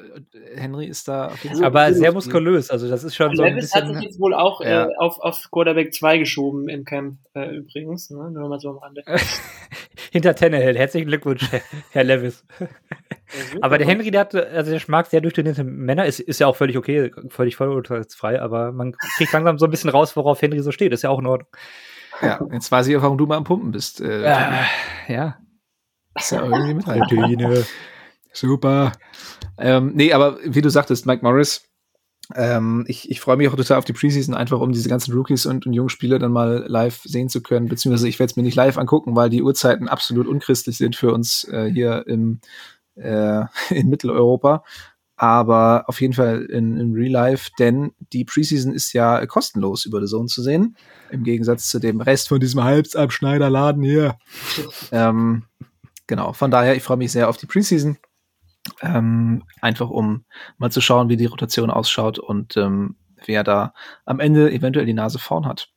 [0.55, 1.67] Henry ist da auf jeden Fall.
[1.67, 2.71] Aber sehr muskulös.
[2.71, 4.87] Also das ist schon Und so ein Levis bisschen, hat sich jetzt wohl auch ja.
[4.87, 8.09] äh, auf, auf Quarterback 2 geschoben im Camp äh, übrigens.
[8.09, 8.31] Ne?
[8.31, 9.05] Nur mal so am Rande.
[10.11, 10.79] Hinter Tannehill.
[10.79, 11.47] Herzlichen Glückwunsch,
[11.91, 12.45] Herr Levis.
[13.61, 16.57] aber der Henry, der hat, also der mag sehr durchtrainierte Männer, ist, ist ja auch
[16.57, 20.73] völlig okay, völlig vollurteilsfrei, aber man kriegt langsam so ein bisschen raus, worauf Henry so
[20.73, 20.93] steht.
[20.93, 21.49] Ist ja auch in Ordnung.
[22.23, 24.01] Ja, jetzt weiß ich auch, warum du mal am Pumpen bist.
[24.01, 24.65] Äh, ja,
[25.09, 25.37] ja.
[26.15, 27.65] Ist ja irgendwie mit Proteine.
[28.33, 28.93] Super.
[29.59, 31.63] Ähm, nee, aber wie du sagtest, Mike Morris,
[32.35, 35.47] ähm, ich, ich freue mich auch total auf die Preseason, einfach um diese ganzen Rookies
[35.47, 38.57] und, und Jungspieler dann mal live sehen zu können, beziehungsweise ich werde es mir nicht
[38.57, 42.41] live angucken, weil die Uhrzeiten absolut unchristlich sind für uns äh, hier im,
[42.97, 44.65] äh, in Mitteleuropa
[45.17, 50.01] aber auf jeden Fall in, in Real Life, denn die Preseason ist ja kostenlos über
[50.01, 50.77] The Zone zu sehen,
[51.11, 54.19] im Gegensatz zu dem Rest von diesem Halbsabschneiderladen hier.
[54.93, 55.45] ähm,
[56.07, 57.99] genau, von daher, ich freue mich sehr auf die Preseason,
[58.81, 60.25] ähm, einfach um
[60.59, 63.75] mal zu schauen, wie die Rotation ausschaut und ähm, wer da
[64.05, 65.71] am Ende eventuell die Nase vorn hat.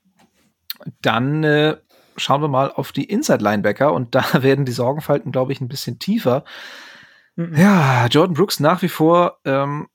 [1.01, 1.77] Dann äh,
[2.17, 5.99] schauen wir mal auf die Inside-Linebacker und da werden die Sorgenfalten, glaube ich, ein bisschen
[5.99, 6.43] tiefer.
[7.35, 7.55] Mhm.
[7.55, 9.87] Ja, Jordan Brooks nach wie vor ähm,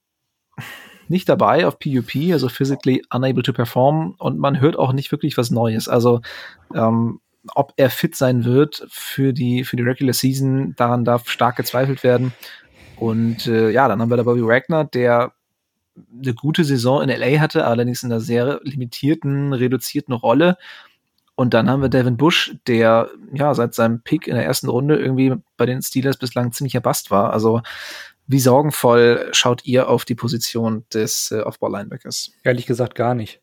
[1.09, 5.37] nicht dabei auf PUP, also physically unable to perform und man hört auch nicht wirklich
[5.37, 5.89] was Neues.
[5.89, 6.21] Also
[6.75, 7.21] ähm,
[7.55, 12.03] ob er fit sein wird für die für die Regular Season, daran darf stark gezweifelt
[12.03, 12.33] werden.
[12.97, 15.33] Und äh, ja, dann haben wir da Bobby Wagner, der
[15.97, 20.57] eine gute Saison in LA hatte, allerdings in einer sehr limitierten, reduzierten Rolle.
[21.35, 24.97] Und dann haben wir Devin Bush, der ja seit seinem Pick in der ersten Runde
[24.97, 27.33] irgendwie bei den Steelers bislang ziemlicher Bast war.
[27.33, 27.63] Also
[28.27, 32.33] wie sorgenvoll schaut ihr auf die Position des äh, Off-Ball-Linebackers?
[32.45, 33.41] Ehrlich gesagt gar nicht.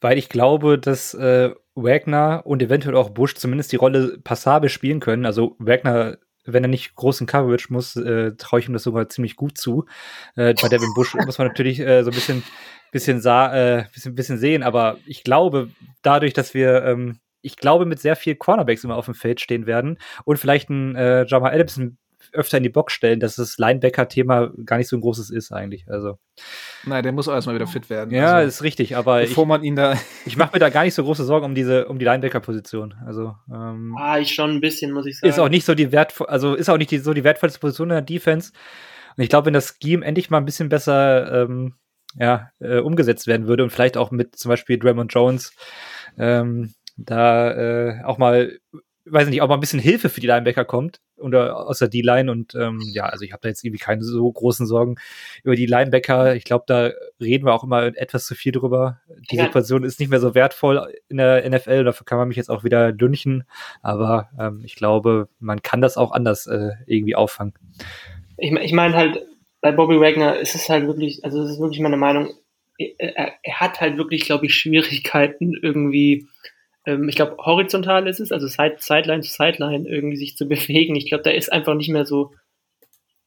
[0.00, 5.00] Weil ich glaube, dass äh, Wagner und eventuell auch Bush zumindest die Rolle passabel spielen
[5.00, 5.26] können.
[5.26, 6.18] Also Wagner
[6.50, 9.84] wenn er nicht großen Coverage muss, äh, traue ich ihm das sogar ziemlich gut zu.
[10.34, 12.42] Äh, bei Devin Bush muss man natürlich äh, so ein bisschen
[12.90, 15.70] bisschen, sah, äh, bisschen, bisschen sehen, aber ich glaube,
[16.02, 19.66] dadurch, dass wir, ähm, ich glaube, mit sehr viel Cornerbacks immer auf dem Feld stehen
[19.66, 21.80] werden und vielleicht ein äh, Jamal Adams
[22.32, 25.86] öfter in die Box stellen, dass das Linebacker-Thema gar nicht so ein großes ist eigentlich.
[25.88, 26.18] Also.
[26.84, 28.14] Nein, der muss auch erstmal wieder fit werden.
[28.14, 29.94] Ja, also, ist richtig, aber bevor ich, man ihn da.
[30.26, 32.94] ich mache mir da gar nicht so große Sorgen um diese, um die Linebacker-Position.
[33.06, 35.30] Also ähm, ah, ich schon ein bisschen, muss ich sagen.
[35.30, 37.90] Ist auch nicht so die wertvoll, also ist auch nicht die, so die wertvollste Position
[37.90, 38.52] in der Defense.
[39.16, 41.74] Und ich glaube, wenn das Scheme endlich mal ein bisschen besser ähm,
[42.18, 45.52] ja, äh, umgesetzt werden würde und vielleicht auch mit zum Beispiel Draymond Jones
[46.16, 48.58] ähm, da äh, auch mal,
[49.10, 52.30] weiß nicht, auch mal ein bisschen Hilfe für die Linebacker kommt oder aus der D-Line
[52.30, 54.96] und ähm, ja, also ich habe da jetzt irgendwie keine so großen Sorgen
[55.42, 56.34] über die Linebacker.
[56.34, 56.90] Ich glaube, da
[57.20, 59.00] reden wir auch immer etwas zu viel drüber.
[59.30, 59.44] Die ja.
[59.44, 62.64] Situation ist nicht mehr so wertvoll in der NFL, dafür kann man mich jetzt auch
[62.64, 63.44] wieder dünchen,
[63.82, 67.54] aber ähm, ich glaube, man kann das auch anders äh, irgendwie auffangen.
[68.36, 69.26] Ich, ich meine halt,
[69.60, 72.32] bei Bobby Wagner ist es halt wirklich, also es ist wirklich meine Meinung,
[72.78, 76.28] er, er hat halt wirklich, glaube ich, Schwierigkeiten irgendwie,
[76.96, 80.96] ich glaube, horizontal ist es, also Side, Sideline zu Sideline irgendwie sich zu bewegen.
[80.96, 82.32] Ich glaube, da ist einfach nicht mehr so,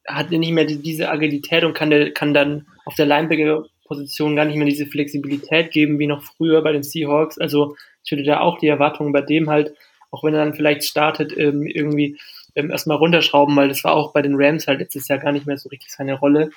[0.07, 4.57] hat nicht mehr diese Agilität und kann, der, kann dann auf der Linebacker-Position gar nicht
[4.57, 7.37] mehr diese Flexibilität geben wie noch früher bei den Seahawks.
[7.37, 9.73] Also ich würde da auch die Erwartungen bei dem halt,
[10.09, 12.17] auch wenn er dann vielleicht startet, ähm, irgendwie
[12.55, 15.45] ähm, erstmal runterschrauben, weil das war auch bei den Rams halt letztes Jahr gar nicht
[15.45, 16.49] mehr so richtig seine Rolle.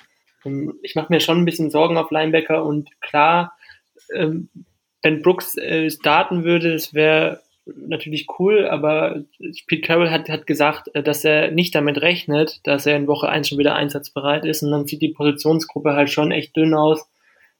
[0.43, 3.55] Ähm, ich mache mir schon ein bisschen Sorgen auf Linebacker und klar,
[4.13, 4.49] ähm,
[5.05, 9.23] wenn Brooks äh, starten würde, das wäre natürlich cool, aber
[9.67, 13.29] Pete Carroll hat, hat gesagt, äh, dass er nicht damit rechnet, dass er in Woche
[13.29, 17.07] 1 schon wieder einsatzbereit ist und dann sieht die Positionsgruppe halt schon echt dünn aus.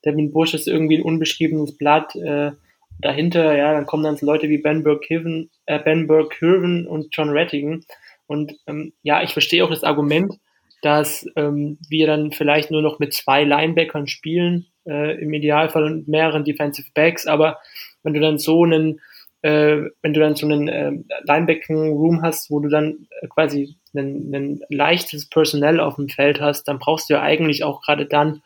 [0.04, 2.16] Devin Bush ist irgendwie ein unbeschriebenes Blatt.
[2.16, 2.54] Äh,
[3.00, 7.30] dahinter, ja, dann kommen dann so Leute wie Ben Burke-Hirven äh, Ben Burke und John
[7.30, 7.86] Rattigan.
[8.26, 10.34] Und ähm, ja, ich verstehe auch das Argument,
[10.82, 16.08] dass ähm, wir dann vielleicht nur noch mit zwei Linebackern spielen, äh, im Idealfall und
[16.08, 17.60] mehreren Defensive Backs, aber
[18.04, 19.02] wenn du dann so einen,
[19.42, 20.92] äh, wenn du dann so einen äh,
[21.24, 26.80] Linebacking-Room hast, wo du dann äh, quasi ein, leichtes Personell auf dem Feld hast, dann
[26.80, 28.42] brauchst du ja eigentlich auch gerade dann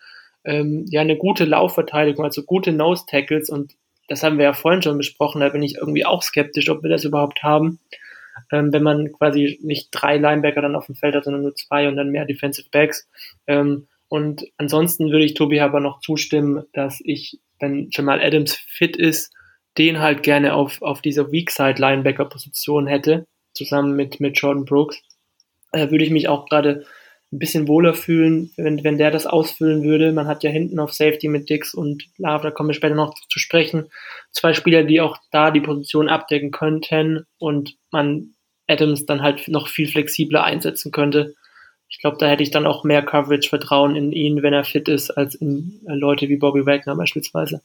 [0.46, 3.76] ähm, ja eine gute Laufverteidigung, also gute Nose-Tackles und
[4.08, 6.90] das haben wir ja vorhin schon besprochen, da bin ich irgendwie auch skeptisch, ob wir
[6.90, 7.80] das überhaupt haben.
[8.52, 11.88] Ähm, wenn man quasi nicht drei Linebacker dann auf dem Feld hat, sondern nur zwei
[11.88, 13.08] und dann mehr Defensive Backs.
[13.48, 18.98] Ähm, und ansonsten würde ich Tobi aber noch zustimmen, dass ich, wenn Jamal Adams fit
[18.98, 19.32] ist,
[19.78, 25.00] den halt gerne auf, auf dieser Weakside Linebacker Position hätte, zusammen mit, mit Jordan Brooks.
[25.72, 26.86] Äh, würde ich mich auch gerade
[27.32, 30.12] ein bisschen wohler fühlen, wenn, wenn der das ausfüllen würde.
[30.12, 33.14] Man hat ja hinten auf Safety mit Dix und Love, da kommen wir später noch
[33.30, 33.92] zu sprechen.
[34.32, 38.34] Zwei Spieler, die auch da die Position abdecken könnten und man
[38.66, 41.36] Adams dann halt noch viel flexibler einsetzen könnte.
[41.90, 45.12] Ich glaube, da hätte ich dann auch mehr Coverage-Vertrauen in ihn, wenn er fit ist,
[45.12, 47.62] als in Leute wie Bobby Wagner beispielsweise.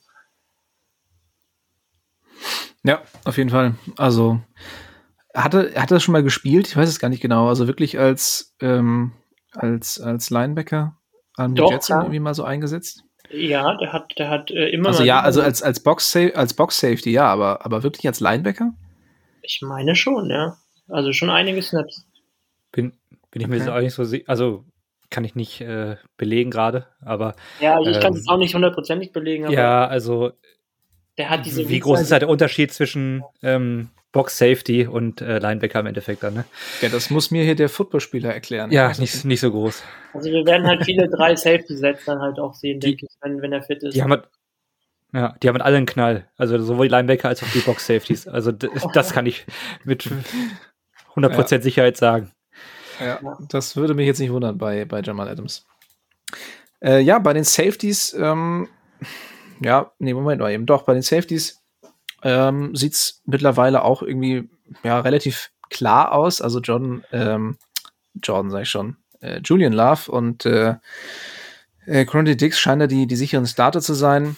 [2.83, 3.75] Ja, auf jeden Fall.
[3.97, 4.41] Also,
[5.35, 6.69] hatte, hat er das schon mal gespielt?
[6.69, 7.49] Ich weiß es gar nicht genau.
[7.49, 9.13] Also wirklich als, ähm,
[9.53, 10.97] als, als Linebacker
[11.37, 13.05] an Doch, Jets irgendwie mal so eingesetzt?
[13.31, 14.89] Ja, der hat, der hat äh, immer.
[14.89, 18.75] Also ja, also als, als Box als Box Safety, ja, aber, aber wirklich als Linebacker?
[19.43, 20.57] Ich meine schon, ja.
[20.89, 22.07] Also schon einige Snaps.
[23.35, 23.65] Bin, ich mir okay.
[23.65, 24.25] jetzt auch nicht so sicher.
[24.29, 24.65] Also
[25.11, 27.35] kann ich nicht äh, belegen gerade, aber.
[27.61, 29.51] Ja, ich ähm, kann es auch nicht hundertprozentig belegen.
[29.51, 30.33] ja, also.
[31.19, 35.39] Der hat diese wie groß ist halt der Unterschied zwischen ähm, Box Safety und äh,
[35.39, 36.45] Linebacker im Endeffekt dann, ne?
[36.81, 38.73] Ja, das muss mir hier der Footballspieler erklären.
[38.73, 39.83] Ja, nicht, nicht so groß.
[40.13, 43.53] Also wir werden halt viele drei Safety-Sets dann halt auch sehen, denke ich, wenn, wenn
[43.53, 43.95] er fit ist.
[43.95, 44.29] Die haben halt,
[45.13, 46.29] ja, die haben alle einen Knall.
[46.37, 48.27] Also sowohl die Linebacker als auch die Box Safeties.
[48.27, 49.47] Also das kann ich
[49.85, 50.09] mit
[51.15, 51.61] 100% ja.
[51.61, 52.33] Sicherheit sagen.
[53.01, 55.67] Ja, das würde mich jetzt nicht wundern bei, bei Jamal Adams.
[56.81, 58.69] Äh, ja, bei den Safeties, ähm,
[59.61, 60.67] ja, nee, Moment mal eben.
[60.67, 61.63] Doch, bei den Safeties
[62.23, 64.49] ähm, sieht es mittlerweile auch irgendwie
[64.83, 66.41] ja, relativ klar aus.
[66.41, 67.57] Also John, ähm,
[68.23, 70.77] Jordan sag ich schon, äh, Julian Love und äh,
[71.87, 74.37] äh, Dix scheinen da die, die sicheren Starter zu sein.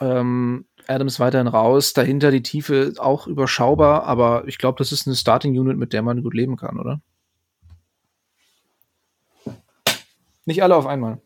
[0.00, 5.16] Ähm, Adams weiterhin raus, dahinter die Tiefe auch überschaubar, aber ich glaube, das ist eine
[5.16, 7.00] Starting Unit, mit der man gut leben kann, oder?
[10.48, 11.20] Nicht alle auf einmal.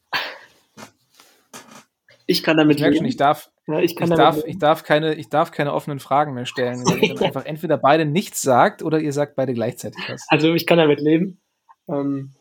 [2.26, 2.96] Ich kann damit ich leben.
[2.96, 6.34] Schon, ich darf, ja, ich, ich, darf, ich, darf keine, ich darf keine offenen Fragen
[6.34, 10.26] mehr stellen, wenn ihr einfach entweder beide nichts sagt oder ihr sagt beide gleichzeitig was.
[10.26, 11.40] Also ich kann damit leben.
[11.88, 12.32] Ähm,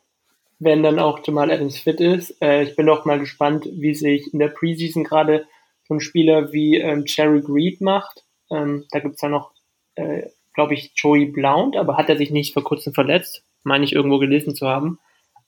[0.57, 2.41] wenn dann auch Jamal Adams fit ist.
[2.41, 5.45] Äh, ich bin auch mal gespannt, wie sich in der Preseason gerade
[5.87, 8.25] so ein Spieler wie ähm, Cherry Reed macht.
[8.49, 9.51] Ähm, da gibt's ja noch,
[9.93, 10.23] äh,
[10.55, 13.43] glaube ich, Joey Blount, aber hat er sich nicht vor kurzem verletzt?
[13.61, 14.97] Meine ich irgendwo gelesen zu haben.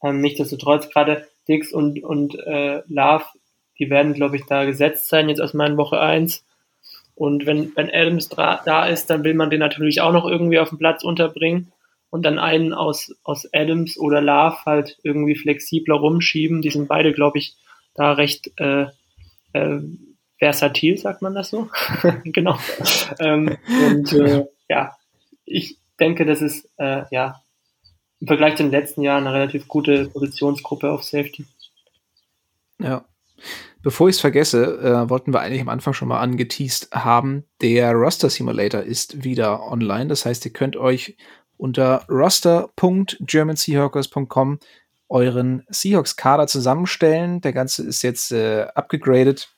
[0.03, 3.25] Ähm, nichtsdestotrotz gerade Dix und, und äh, Love
[3.79, 6.45] die werden, glaube ich, da gesetzt sein, jetzt aus meiner Woche 1.
[7.15, 10.69] Und wenn, wenn Adams da ist, dann will man den natürlich auch noch irgendwie auf
[10.69, 11.71] dem Platz unterbringen
[12.09, 16.61] und dann einen aus, aus Adams oder Love halt irgendwie flexibler rumschieben.
[16.61, 17.55] Die sind beide, glaube ich,
[17.95, 18.87] da recht äh,
[19.53, 19.79] äh,
[20.37, 21.69] versatil, sagt man das so?
[22.23, 22.57] genau.
[23.19, 24.95] ähm, und äh, ja,
[25.45, 27.42] ich denke, das ist äh, ja
[28.23, 31.45] im Vergleich zu den letzten Jahren eine relativ gute Positionsgruppe auf Safety.
[32.79, 33.03] Ja.
[33.81, 37.91] Bevor ich es vergesse, äh, wollten wir eigentlich am Anfang schon mal angeteased haben, der
[37.91, 40.07] Roster Simulator ist wieder online.
[40.07, 41.17] Das heißt, ihr könnt euch
[41.57, 44.59] unter roster.germanseahawkers.com
[45.09, 47.41] euren Seahawks-Kader zusammenstellen.
[47.41, 49.53] Der ganze ist jetzt äh, abgegradet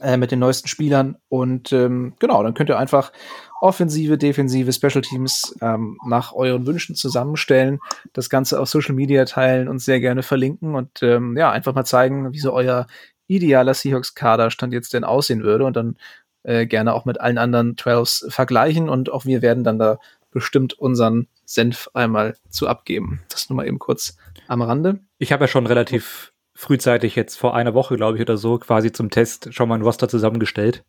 [0.00, 1.16] äh, mit den neuesten Spielern.
[1.28, 3.12] Und ähm, genau, dann könnt ihr einfach
[3.60, 7.80] Offensive, Defensive, Special Teams ähm, nach euren Wünschen zusammenstellen,
[8.12, 11.84] das Ganze auf Social Media teilen und sehr gerne verlinken und ähm, ja, einfach mal
[11.84, 12.86] zeigen, wie so euer
[13.26, 15.96] idealer Seahawks-Kader Stand jetzt denn aussehen würde und dann
[16.44, 19.98] äh, gerne auch mit allen anderen 12s vergleichen und auch wir werden dann da
[20.30, 23.20] bestimmt unseren Senf einmal zu abgeben.
[23.28, 25.00] Das nur mal eben kurz am Rande.
[25.18, 28.90] Ich habe ja schon relativ frühzeitig jetzt vor einer Woche, glaube ich, oder so, quasi
[28.90, 30.84] zum Test schon mal ein Roster zusammengestellt.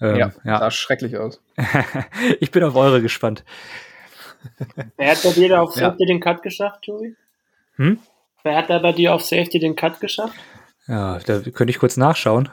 [0.00, 1.40] Ähm, ja, ja, sah schrecklich aus.
[2.40, 3.44] ich bin auf eure gespannt.
[4.96, 6.06] Wer hat bei dir auf Safety ja.
[6.08, 7.14] den Cut geschafft, Tobi?
[7.76, 8.00] Hm?
[8.42, 10.34] Wer hat da bei dir auf Safety den Cut geschafft?
[10.88, 12.48] Ja, da könnte ich kurz nachschauen.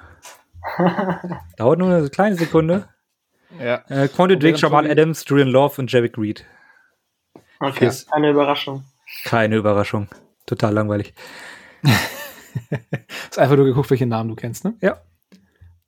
[1.57, 2.87] Dauert nur eine kleine Sekunde.
[3.59, 3.83] Ja.
[3.89, 6.45] Äh, Quantum Drake, Jamal Adams, Julian Love und Javik Reed.
[7.59, 8.83] Okay, Fürs keine Überraschung.
[9.25, 10.09] Keine Überraschung.
[10.45, 11.15] Total langweilig.
[13.27, 14.75] Hast einfach nur geguckt, welche Namen du kennst, ne?
[14.81, 15.01] Ja.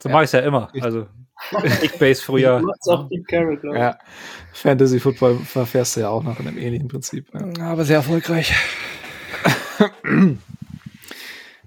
[0.02, 0.14] So ja.
[0.14, 0.70] mache ich es ja immer.
[0.82, 1.08] Also
[1.82, 2.64] Big Base früher.
[2.88, 3.98] auch Deep Carrot, ja.
[4.54, 7.28] Fantasy Football verfährst du ja auch nach einem ähnlichen Prinzip.
[7.34, 7.72] Ja.
[7.72, 8.54] Aber sehr erfolgreich.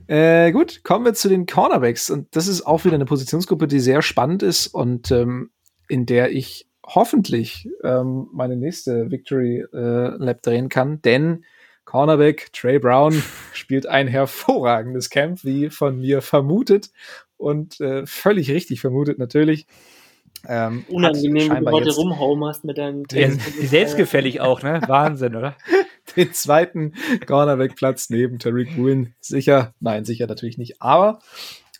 [0.08, 2.10] Äh, gut, kommen wir zu den Cornerbacks.
[2.10, 5.50] Und das ist auch wieder eine Positionsgruppe, die sehr spannend ist und ähm,
[5.88, 11.44] in der ich hoffentlich ähm, meine nächste Victory äh, Lab drehen kann, denn
[11.86, 13.22] Cornerback Trey Brown
[13.54, 16.90] spielt ein hervorragendes Camp, wie von mir vermutet
[17.38, 19.66] und äh, völlig richtig vermutet natürlich.
[20.48, 23.30] Ähm, Unangenehm, wie du heute rumhaumerst mit deinem ja,
[23.62, 24.80] Selbstgefällig auch, ne?
[24.86, 25.56] Wahnsinn, oder?
[26.16, 26.92] Den zweiten
[27.26, 29.14] Cornerback-Platz neben Tariq Woolen.
[29.20, 29.74] Sicher?
[29.80, 30.80] Nein, sicher natürlich nicht.
[30.80, 31.20] Aber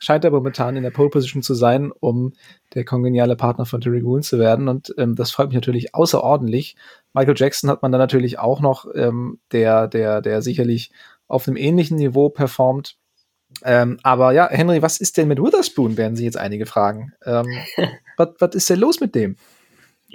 [0.01, 2.33] scheint er momentan in der Pole Position zu sein, um
[2.75, 4.69] der kongeniale Partner von Terry Woolen zu werden.
[4.69, 6.77] Und ähm, das freut mich natürlich außerordentlich.
[7.13, 10.91] Michael Jackson hat man dann natürlich auch noch, ähm, der, der, der sicherlich
[11.29, 12.97] auf einem ähnlichen Niveau performt.
[13.65, 17.13] Ähm, aber ja, Henry, was ist denn mit Witherspoon, werden sich jetzt einige fragen.
[17.25, 17.47] Ähm,
[18.17, 19.37] was ist denn los mit dem?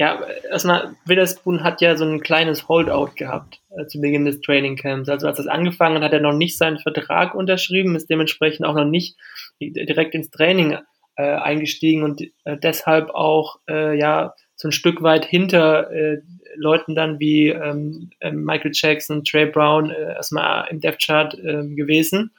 [0.02, 4.76] Ja, erstmal, Witherspoon hat ja so ein kleines Holdout gehabt äh, zu Beginn des Training
[4.76, 5.10] Camps.
[5.10, 8.74] Also als das angefangen hat, hat er noch nicht seinen Vertrag unterschrieben, ist dementsprechend auch
[8.74, 9.16] noch nicht
[9.60, 10.80] direkt ins Training
[11.18, 16.22] äh, eingestiegen und äh, deshalb auch äh, ja so ein Stück weit hinter äh,
[16.56, 21.68] Leuten dann wie ähm, äh, Michael Jackson, Trey Brown äh, erstmal im Death Chart äh,
[21.76, 22.34] gewesen.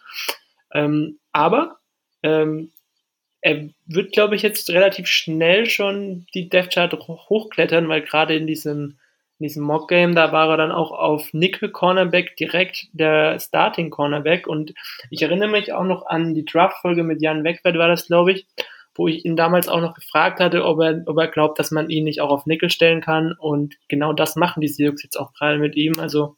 [0.75, 1.77] Ähm, aber
[2.25, 2.73] ähm,
[3.43, 8.47] er wird, glaube ich, jetzt relativ schnell schon die Death Chart hochklettern, weil gerade in
[8.47, 8.99] diesem,
[9.39, 13.91] in diesem Mock Game, da war er dann auch auf Nickel Cornerback direkt der Starting
[13.91, 14.47] Cornerback.
[14.47, 14.73] Und
[15.11, 18.47] ich erinnere mich auch noch an die Draft-Folge mit Jan Wegwert, war das, glaube ich,
[18.95, 21.91] wo ich ihn damals auch noch gefragt hatte, ob er, ob er glaubt, dass man
[21.91, 23.33] ihn nicht auch auf Nickel stellen kann.
[23.33, 25.99] Und genau das machen die Seahawks jetzt auch gerade mit ihm.
[25.99, 26.37] Also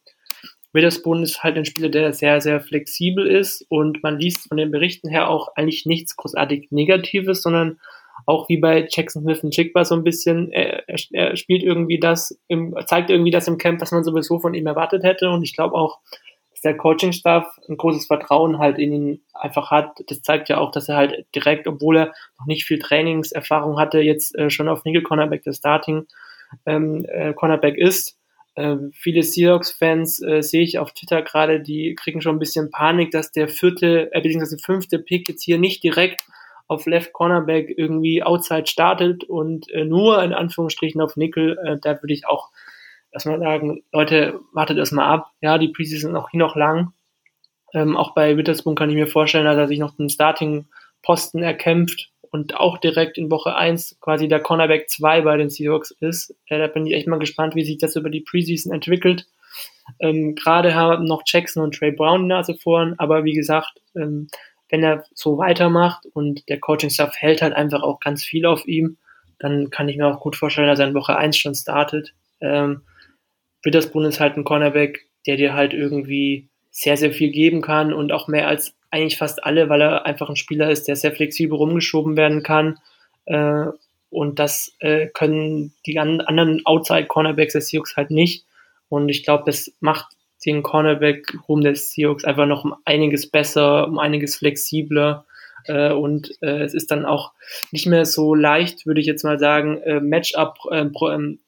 [0.74, 4.72] Witherspoon ist halt ein Spieler, der sehr, sehr flexibel ist und man liest von den
[4.72, 7.78] Berichten her auch eigentlich nichts großartig Negatives, sondern
[8.26, 12.38] auch wie bei Jackson Smith und Chigba so ein bisschen, er, er, spielt irgendwie das,
[12.48, 15.54] im, zeigt irgendwie das im Camp, was man sowieso von ihm erwartet hätte und ich
[15.54, 16.00] glaube auch,
[16.50, 19.90] dass der Coaching-Staff ein großes Vertrauen halt in ihn einfach hat.
[20.08, 24.00] Das zeigt ja auch, dass er halt direkt, obwohl er noch nicht viel Trainingserfahrung hatte,
[24.00, 26.06] jetzt äh, schon auf Nickel Cornerback der Starting
[26.66, 28.18] ähm, äh, Cornerback ist
[28.54, 33.10] äh, viele Seahawks-Fans äh, sehe ich auf Twitter gerade, die kriegen schon ein bisschen Panik,
[33.10, 36.24] dass der vierte, äh, beziehungsweise fünfte Pick jetzt hier nicht direkt
[36.66, 41.58] auf Left Cornerback irgendwie outside startet und äh, nur in Anführungsstrichen auf Nickel.
[41.58, 42.50] Äh, da würde ich auch
[43.10, 45.32] erstmal sagen, Leute, wartet erstmal ab.
[45.40, 46.92] Ja, die Preseason ist noch hier noch lang.
[47.72, 52.13] Ähm, auch bei Witherspoon kann ich mir vorstellen, dass er sich noch den Starting-Posten erkämpft
[52.34, 56.34] und auch direkt in Woche 1 quasi der Cornerback 2 bei den Seahawks ist.
[56.46, 59.28] Äh, da bin ich echt mal gespannt, wie sich das über die Preseason entwickelt.
[60.00, 64.26] Ähm, Gerade haben noch Jackson und Trey Brown die Nase vorn, aber wie gesagt, ähm,
[64.68, 68.96] wenn er so weitermacht und der Coaching-Staff hält halt einfach auch ganz viel auf ihm,
[69.38, 72.14] dann kann ich mir auch gut vorstellen, dass er in Woche 1 schon startet.
[72.40, 72.82] Ähm,
[73.62, 78.10] Witherspoon ist halt ein Cornerback, der dir halt irgendwie sehr, sehr viel geben kann und
[78.10, 81.58] auch mehr als eigentlich fast alle, weil er einfach ein Spieler ist, der sehr flexibel
[81.58, 82.78] rumgeschoben werden kann.
[83.26, 83.66] Äh,
[84.08, 88.46] und das äh, können die anderen Outside-Cornerbacks der Seahawks halt nicht.
[88.88, 90.06] Und ich glaube, das macht
[90.46, 95.24] den Cornerback-Room des Seahawks einfach noch um einiges besser, um einiges flexibler.
[95.66, 97.32] Äh, und äh, es ist dann auch
[97.72, 100.84] nicht mehr so leicht, würde ich jetzt mal sagen, äh, Matchup, äh,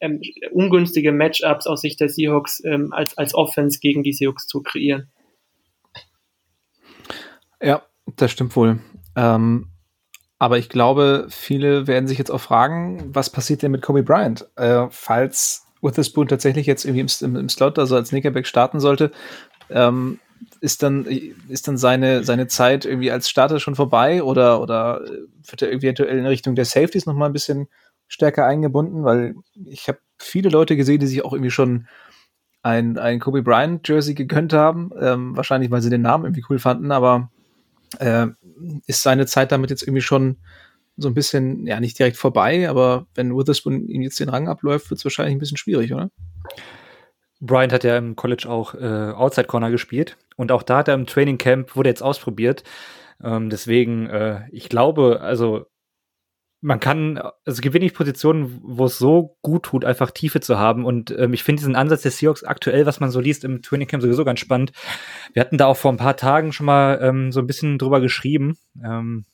[0.00, 4.62] ähm, ungünstige Matchups aus Sicht der Seahawks ähm, als, als Offense gegen die Seahawks zu
[4.62, 5.08] kreieren.
[7.62, 7.82] Ja,
[8.16, 8.78] das stimmt wohl.
[9.14, 9.68] Ähm,
[10.38, 14.46] aber ich glaube, viele werden sich jetzt auch fragen, was passiert denn mit Kobe Bryant?
[14.56, 19.12] Äh, falls Witherspoon tatsächlich jetzt irgendwie im, im, Slot, also als Nickelback starten sollte,
[19.70, 20.18] ähm,
[20.60, 21.06] ist dann,
[21.48, 25.00] ist dann seine, seine Zeit irgendwie als Starter schon vorbei oder, oder
[25.48, 27.68] wird er eventuell in Richtung der Safeties nochmal ein bisschen
[28.06, 29.04] stärker eingebunden?
[29.04, 31.86] Weil ich habe viele Leute gesehen, die sich auch irgendwie schon
[32.62, 34.90] ein, ein Kobe Bryant Jersey gegönnt haben.
[35.00, 37.30] Ähm, wahrscheinlich, weil sie den Namen irgendwie cool fanden, aber
[37.98, 38.26] äh,
[38.86, 40.36] ist seine Zeit damit jetzt irgendwie schon
[40.96, 44.90] so ein bisschen, ja, nicht direkt vorbei, aber wenn Witherspoon ihm jetzt den Rang abläuft,
[44.90, 46.10] wird es wahrscheinlich ein bisschen schwierig, oder?
[47.40, 50.94] Bryant hat ja im College auch äh, Outside Corner gespielt und auch da hat er
[50.94, 52.64] im Training Camp, wurde jetzt ausprobiert.
[53.22, 55.66] Ähm, deswegen, äh, ich glaube, also
[56.60, 60.58] man kann, also es gibt wenig Positionen, wo es so gut tut, einfach Tiefe zu
[60.58, 60.84] haben.
[60.84, 63.88] Und ähm, ich finde diesen Ansatz der Seahawks aktuell, was man so liest im Training
[63.88, 64.72] Camp, sowieso ganz spannend.
[65.32, 68.00] Wir hatten da auch vor ein paar Tagen schon mal ähm, so ein bisschen drüber
[68.00, 68.56] geschrieben.
[68.82, 69.26] Ähm,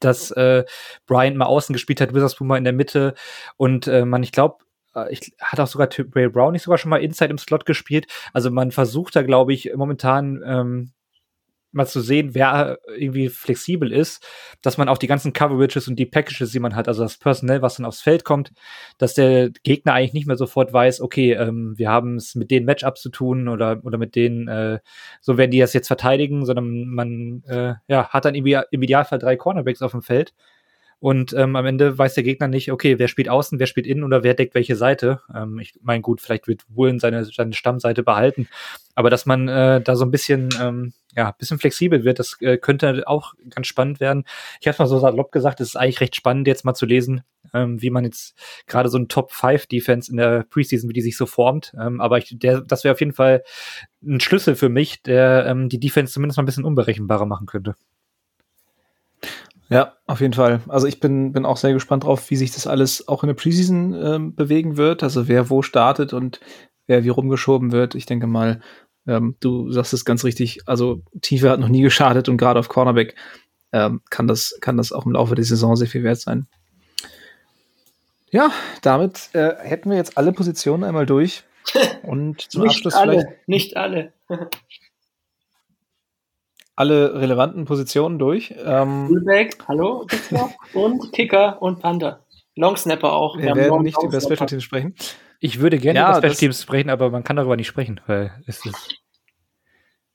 [0.00, 0.64] dass äh,
[1.06, 3.14] Bryant mal außen gespielt hat, Witherspoon mal in der Mitte
[3.56, 4.58] und äh, man, ich glaube,
[4.94, 8.06] äh, ich hat auch sogar Ray Brown nicht sogar schon mal Inside im Slot gespielt.
[8.32, 10.92] Also man versucht da, glaube ich, momentan ähm,
[11.76, 14.26] mal zu sehen, wer irgendwie flexibel ist,
[14.62, 17.62] dass man auch die ganzen Coverages und die Packages, die man hat, also das Personell,
[17.62, 18.52] was dann aufs Feld kommt,
[18.98, 22.64] dass der Gegner eigentlich nicht mehr sofort weiß, okay, ähm, wir haben es mit den
[22.64, 24.80] Matchups zu tun oder, oder mit denen, äh,
[25.20, 28.46] so werden die das jetzt verteidigen, sondern man äh, ja, hat dann im
[28.82, 30.34] Idealfall drei Cornerbacks auf dem Feld
[30.98, 34.02] und ähm, am Ende weiß der Gegner nicht, okay, wer spielt außen, wer spielt innen
[34.02, 35.20] oder wer deckt welche Seite.
[35.34, 38.48] Ähm, ich meine, gut, vielleicht wird Woolen seine, seine Stammseite behalten.
[38.94, 42.56] Aber dass man äh, da so ein bisschen, ähm, ja, bisschen flexibel wird, das äh,
[42.56, 44.24] könnte auch ganz spannend werden.
[44.60, 47.22] Ich habe mal so salopp gesagt, es ist eigentlich recht spannend, jetzt mal zu lesen,
[47.52, 48.34] ähm, wie man jetzt
[48.66, 51.74] gerade so ein Top-5-Defense in der Preseason, wie die sich so formt.
[51.78, 53.42] Ähm, aber ich, der, das wäre auf jeden Fall
[54.02, 57.76] ein Schlüssel für mich, der ähm, die Defense zumindest mal ein bisschen unberechenbarer machen könnte.
[59.68, 60.60] Ja, auf jeden Fall.
[60.68, 63.34] Also ich bin, bin auch sehr gespannt drauf, wie sich das alles auch in der
[63.34, 65.02] Preseason ähm, bewegen wird.
[65.02, 66.40] Also wer wo startet und
[66.86, 67.94] wer wie rumgeschoben wird.
[67.94, 68.60] Ich denke mal,
[69.06, 70.60] ähm, du sagst es ganz richtig.
[70.66, 73.16] Also Tiefe hat noch nie geschadet und gerade auf Cornerback
[73.72, 76.46] ähm, kann, das, kann das auch im Laufe der Saison sehr viel wert sein.
[78.30, 78.50] Ja,
[78.82, 81.44] damit äh, hätten wir jetzt alle Positionen einmal durch.
[82.02, 84.12] Und zum nicht Abschluss alle, vielleicht nicht alle.
[86.76, 88.54] alle relevanten Positionen durch.
[88.64, 92.24] Ähm, Fullback, hallo, Kicker und Kicker und Panther.
[92.54, 93.36] Longsnapper auch.
[93.38, 94.94] wir werden nicht über Special Teams sprechen.
[95.40, 98.32] Ich würde gerne Ja, über Special Teams sprechen, aber man kann darüber nicht sprechen, weil
[98.46, 98.94] es ist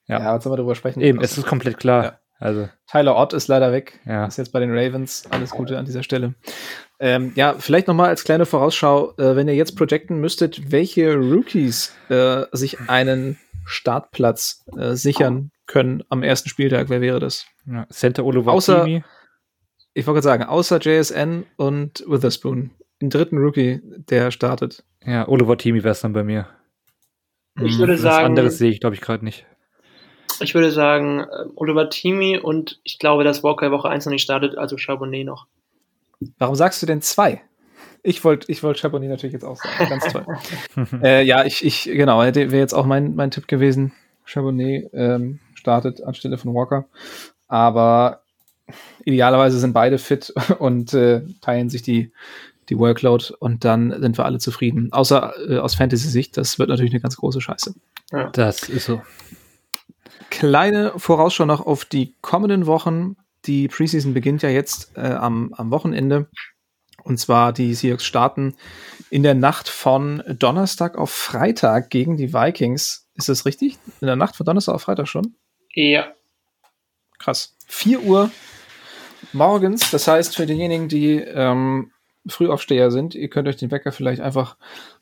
[0.08, 0.20] Ja.
[0.20, 1.02] Ja, jetzt sollen wir darüber sprechen.
[1.02, 2.04] eben, es ist komplett klar.
[2.04, 2.18] Ja.
[2.40, 4.00] Also, Tyler Ott ist leider weg.
[4.06, 4.26] Ja.
[4.26, 5.26] Ist jetzt bei den Ravens.
[5.30, 6.34] Alles Gute an dieser Stelle.
[7.00, 11.16] Ähm, ja, vielleicht noch mal als kleine Vorausschau, äh, wenn ihr jetzt projecten müsstet, welche
[11.16, 17.46] Rookies äh, sich einen Startplatz äh, sichern können am ersten Spieltag, wer wäre das?
[17.66, 17.88] ja.
[17.90, 18.86] Center Oliver Außer-.
[19.94, 22.72] Ich wollte gerade sagen, außer JSN und Witherspoon.
[23.02, 24.84] Den dritten Rookie, der startet.
[25.06, 26.48] Ja, Oliver Timi wäre es dann bei mir.
[27.60, 29.46] Ich würde Was sagen, anderes sehe ich, glaube ich, gerade nicht.
[30.40, 34.24] ich würde sagen, äh, Oliver Timi und ich glaube, dass Walker Woche 1 noch nicht
[34.24, 35.48] startet, also Charbonnet noch.
[36.38, 37.42] Warum sagst du denn zwei?
[38.04, 39.90] Ich wollte ich wollt Chaponnet natürlich jetzt auch sagen.
[39.90, 40.26] Ganz toll.
[41.04, 43.94] äh, ja, ich, ich, genau, wäre jetzt auch mein, mein Tipp gewesen.
[44.24, 46.86] Charbonnet ähm, startet anstelle von Walker.
[47.48, 48.24] Aber
[49.06, 52.12] idealerweise sind beide fit und äh, teilen sich die,
[52.70, 54.92] die Workload und dann sind wir alle zufrieden.
[54.92, 57.76] Außer äh, aus Fantasy-Sicht, das wird natürlich eine ganz große Scheiße.
[58.34, 59.02] Das ist so.
[60.30, 63.16] Kleine Vorausschau noch auf die kommenden Wochen.
[63.46, 66.28] Die Preseason beginnt ja jetzt äh, am, am Wochenende.
[67.04, 68.56] Und zwar die Seahawks starten
[69.10, 73.08] in der Nacht von Donnerstag auf Freitag gegen die Vikings.
[73.16, 73.78] Ist das richtig?
[74.00, 75.36] In der Nacht von Donnerstag auf Freitag schon?
[75.74, 76.14] Ja.
[77.18, 77.56] Krass.
[77.68, 78.32] 4 Uhr
[79.34, 79.92] morgens.
[79.92, 81.92] Das heißt, für diejenigen, die ähm,
[82.28, 84.58] Frühaufsteher sind, ihr könnt euch den Wecker vielleicht einfach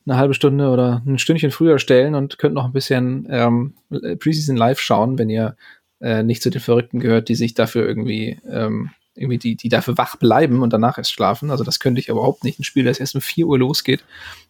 [0.05, 3.73] eine halbe Stunde oder ein Stündchen früher stellen und könnt noch ein bisschen ähm,
[4.19, 5.55] Preseason live schauen, wenn ihr
[6.01, 9.97] äh, nicht zu den Verrückten gehört, die sich dafür irgendwie, ähm, irgendwie die, die dafür
[9.97, 11.51] wach bleiben und danach erst schlafen.
[11.51, 12.59] Also das könnte ich überhaupt nicht.
[12.59, 14.03] Ein Spiel, das erst um 4 Uhr losgeht.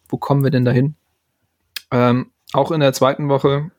[0.08, 0.94] Wo kommen wir denn dahin?
[1.90, 3.70] Ähm, auch in der zweiten Woche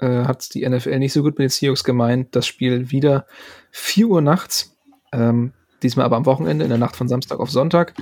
[0.00, 2.34] äh, hat die NFL nicht so gut mit den Seahawks gemeint.
[2.34, 3.26] Das Spiel wieder
[3.70, 4.76] 4 Uhr nachts.
[5.12, 7.94] Ähm, diesmal aber am Wochenende, in der Nacht von Samstag auf Sonntag.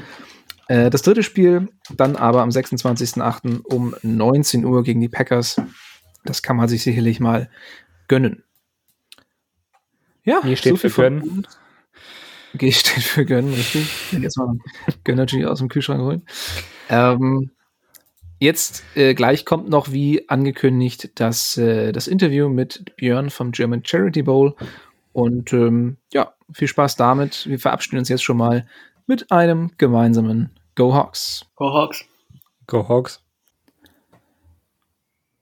[0.69, 3.63] Äh, das dritte Spiel dann aber am 26.08.
[3.65, 5.61] um 19 Uhr gegen die Packers.
[6.25, 7.51] Das kann man sich sicherlich mal
[8.07, 8.45] gönnen.
[10.25, 11.23] Ja, G steht für von gönnen.
[11.23, 11.59] uns.
[12.55, 14.13] G steht für gönnen, richtig.
[14.13, 14.57] Jetzt mal
[15.05, 16.23] Gönnergy aus dem Kühlschrank holen.
[16.89, 17.51] Ähm,
[18.39, 23.85] jetzt äh, gleich kommt noch, wie angekündigt, das, äh, das Interview mit Björn vom German
[23.85, 24.55] Charity Bowl.
[25.13, 27.47] Und ähm, ja, viel Spaß damit.
[27.47, 28.67] Wir verabschieden uns jetzt schon mal
[29.07, 31.45] mit einem gemeinsamen Go Hawks.
[31.57, 32.05] Go Hawks.
[32.67, 33.23] Go Hawks.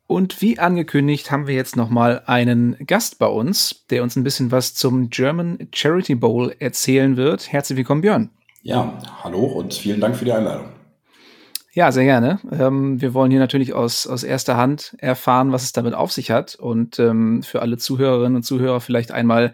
[0.07, 4.23] Und wie angekündigt haben wir jetzt noch mal einen Gast bei uns, der uns ein
[4.23, 7.53] bisschen was zum German Charity Bowl erzählen wird.
[7.53, 8.31] Herzlich willkommen, Björn.
[8.63, 10.76] Ja, hallo und vielen Dank für die Einladung.
[11.77, 12.41] Ja, sehr gerne.
[12.51, 16.31] Ähm, wir wollen hier natürlich aus, aus erster Hand erfahren, was es damit auf sich
[16.31, 16.55] hat.
[16.55, 19.53] Und ähm, für alle Zuhörerinnen und Zuhörer vielleicht einmal,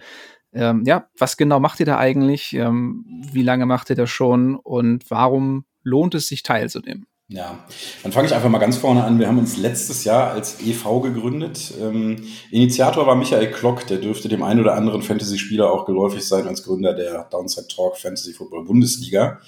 [0.52, 2.52] ähm, ja, was genau macht ihr da eigentlich?
[2.52, 4.54] Ähm, wie lange macht ihr das schon?
[4.54, 7.06] Und warum lohnt es sich teilzunehmen?
[7.26, 7.58] Ja,
[8.04, 9.18] dann fange ich einfach mal ganz vorne an.
[9.18, 11.74] Wir haben uns letztes Jahr als EV gegründet.
[11.80, 16.46] Ähm, Initiator war Michael Klock, der dürfte dem einen oder anderen Fantasy-Spieler auch geläufig sein
[16.46, 19.40] als Gründer der Downside Talk Fantasy Football Bundesliga.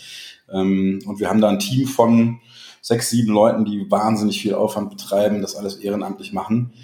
[0.52, 2.40] Ähm, und wir haben da ein Team von
[2.84, 6.74] sechs, sieben Leuten, die wahnsinnig viel Aufwand betreiben, das alles ehrenamtlich machen.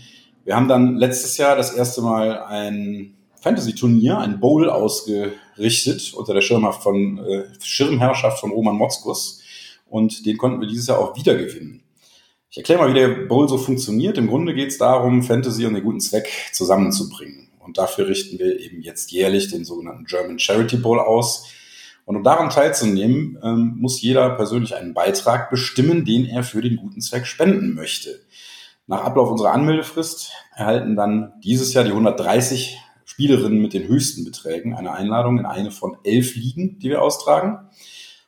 [0.44, 6.40] Wir haben dann letztes Jahr das erste Mal ein Fantasy-Turnier, ein Bowl ausgerichtet unter der
[6.40, 9.42] Schirmhaft von, äh, Schirmherrschaft von Roman Motzkus.
[9.90, 11.82] Und den konnten wir dieses Jahr auch wieder gewinnen.
[12.48, 14.16] Ich erkläre mal, wie der Bowl so funktioniert.
[14.16, 17.50] Im Grunde geht es darum, Fantasy und den guten Zweck zusammenzubringen.
[17.58, 21.46] Und dafür richten wir eben jetzt jährlich den sogenannten German Charity Bowl aus.
[22.10, 26.74] Und um daran teilzunehmen, ähm, muss jeder persönlich einen Beitrag bestimmen, den er für den
[26.74, 28.18] guten Zweck spenden möchte.
[28.88, 34.74] Nach Ablauf unserer Anmeldefrist erhalten dann dieses Jahr die 130 Spielerinnen mit den höchsten Beträgen
[34.74, 37.68] eine Einladung in eine von elf Ligen, die wir austragen.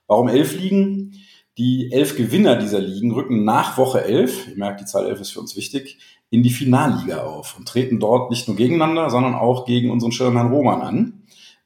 [0.07, 1.15] Warum elf Ligen?
[1.59, 5.33] Die elf Gewinner dieser Ligen rücken nach Woche elf, ihr merkt, die Zahl elf ist
[5.33, 5.99] für uns wichtig,
[6.31, 10.53] in die Finalliga auf und treten dort nicht nur gegeneinander, sondern auch gegen unseren Schirmherrn
[10.53, 11.22] Roman an.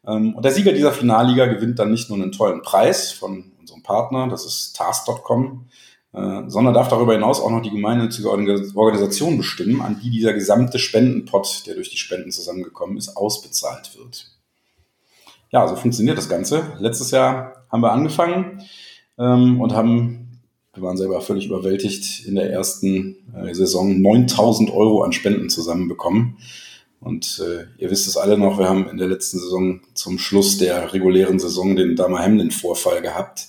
[0.07, 3.83] Ähm, und der Sieger dieser Finalliga gewinnt dann nicht nur einen tollen Preis von unserem
[3.83, 5.67] Partner, das ist Task.com,
[6.13, 10.79] äh, sondern darf darüber hinaus auch noch die gemeinnützige Organisation bestimmen, an die dieser gesamte
[10.79, 14.31] Spendenpot, der durch die Spenden zusammengekommen ist, ausbezahlt wird.
[15.51, 16.73] Ja, so funktioniert das Ganze.
[16.79, 18.63] Letztes Jahr haben wir angefangen
[19.19, 20.41] ähm, und haben,
[20.75, 26.39] wir waren selber völlig überwältigt, in der ersten äh, Saison 9000 Euro an Spenden zusammenbekommen.
[27.07, 30.59] Und äh, ihr wisst es alle noch, wir haben in der letzten Saison zum Schluss
[30.59, 33.47] der regulären Saison den Dama Hamlin-Vorfall gehabt.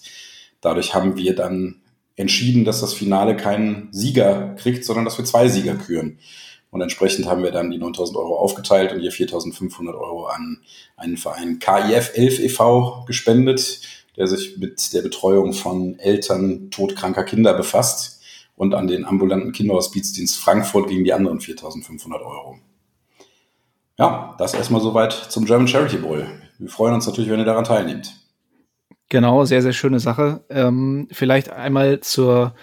[0.62, 1.82] Dadurch haben wir dann
[2.16, 6.20] entschieden, dass das Finale keinen Sieger kriegt, sondern dass wir zwei Sieger küren.
[6.70, 10.60] Und entsprechend haben wir dann die 9000 Euro aufgeteilt und je 4500 Euro an
[10.96, 13.06] einen Verein KIF 11 e.V.
[13.08, 13.82] gespendet,
[14.18, 18.22] der sich mit der Betreuung von Eltern todkranker Kinder befasst
[18.56, 22.60] und an den ambulanten Kinderhospizdienst Frankfurt gegen die anderen 4500 Euro.
[23.98, 26.28] Ja, das erstmal soweit zum German Charity Bowl.
[26.60, 28.14] Wir freuen uns natürlich, wenn ihr daran teilnehmt.
[29.10, 30.44] Genau, sehr, sehr schöne Sache.
[30.50, 32.54] Ähm, vielleicht einmal zur,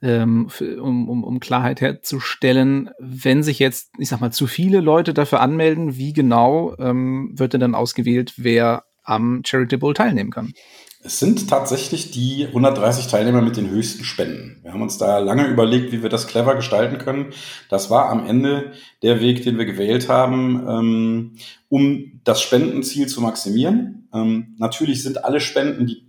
[0.00, 0.48] ähm,
[0.80, 5.40] um, um, um Klarheit herzustellen, wenn sich jetzt, ich sag mal, zu viele Leute dafür
[5.40, 10.54] anmelden, wie genau ähm, wird denn dann ausgewählt, wer am Charity Bowl teilnehmen kann?
[11.02, 14.58] Es sind tatsächlich die 130 Teilnehmer mit den höchsten Spenden.
[14.62, 17.32] Wir haben uns da lange überlegt, wie wir das clever gestalten können.
[17.70, 18.72] Das war am Ende
[19.02, 21.36] der Weg, den wir gewählt haben, ähm,
[21.70, 24.08] um das Spendenziel zu maximieren.
[24.12, 26.04] Ähm, natürlich sind alle Spenden, die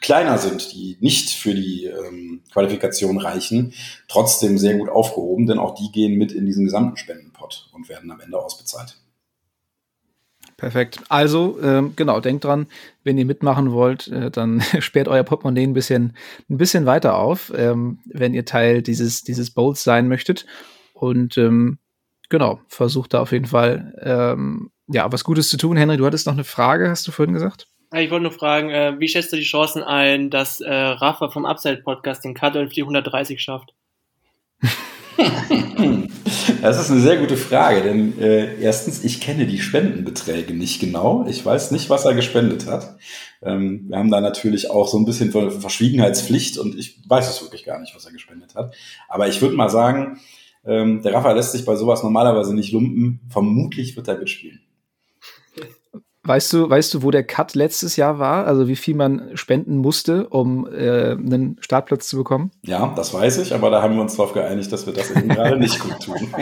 [0.00, 3.74] kleiner sind, die nicht für die ähm, Qualifikation reichen,
[4.06, 8.08] trotzdem sehr gut aufgehoben, denn auch die gehen mit in diesen gesamten Spendenpot und werden
[8.12, 9.01] am Ende ausbezahlt.
[10.62, 11.00] Perfekt.
[11.08, 12.68] Also, ähm, genau, denkt dran,
[13.02, 16.16] wenn ihr mitmachen wollt, äh, dann sperrt euer Portemonnaie ein bisschen,
[16.48, 20.46] ein bisschen weiter auf, ähm, wenn ihr Teil dieses, dieses Bowls sein möchtet.
[20.94, 21.78] Und ähm,
[22.28, 25.76] genau, versucht da auf jeden Fall ähm, ja, was Gutes zu tun.
[25.76, 27.66] Henry, du hattest noch eine Frage, hast du vorhin gesagt?
[27.92, 31.44] Ich wollte nur fragen, äh, wie schätzt du die Chancen ein, dass äh, Rafa vom
[31.44, 33.74] Upside Podcast den Cut auf die 130 schafft?
[36.60, 41.26] Das ist eine sehr gute Frage, denn äh, erstens, ich kenne die Spendenbeträge nicht genau.
[41.28, 42.96] Ich weiß nicht, was er gespendet hat.
[43.42, 47.64] Ähm, wir haben da natürlich auch so ein bisschen Verschwiegenheitspflicht und ich weiß es wirklich
[47.64, 48.74] gar nicht, was er gespendet hat.
[49.08, 50.20] Aber ich würde mal sagen,
[50.64, 53.20] ähm, der Rafa lässt sich bei sowas normalerweise nicht lumpen.
[53.28, 54.60] Vermutlich wird er mitspielen.
[56.24, 58.46] Weißt du, weißt du, wo der Cut letztes Jahr war?
[58.46, 62.52] Also wie viel man spenden musste, um äh, einen Startplatz zu bekommen?
[62.62, 65.28] Ja, das weiß ich, aber da haben wir uns darauf geeinigt, dass wir das eben
[65.28, 66.16] gerade nicht gut tun.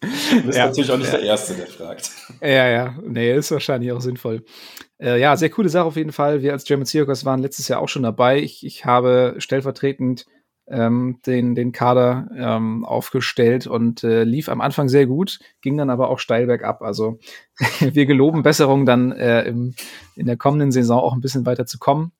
[0.00, 1.18] du bist ja, natürlich auch nicht ja.
[1.18, 2.12] der Erste, der fragt.
[2.40, 4.44] Ja, ja, nee, ist wahrscheinlich auch sinnvoll.
[5.00, 6.42] Äh, ja, sehr coole Sache auf jeden Fall.
[6.42, 8.38] Wir als German Circus waren letztes Jahr auch schon dabei.
[8.38, 10.26] Ich, ich habe stellvertretend
[10.68, 15.90] ähm, den, den Kader ähm, aufgestellt und äh, lief am Anfang sehr gut, ging dann
[15.90, 16.82] aber auch steil bergab.
[16.82, 17.18] Also
[17.80, 19.74] wir geloben Besserung dann äh, im,
[20.16, 22.12] in der kommenden Saison auch ein bisschen weiter zu kommen.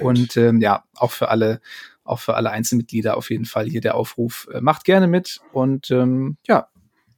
[0.00, 1.60] Und ähm, ja, auch für alle,
[2.04, 4.48] auch für alle Einzelmitglieder auf jeden Fall hier der Aufruf.
[4.52, 6.68] Äh, macht gerne mit und ähm, ja,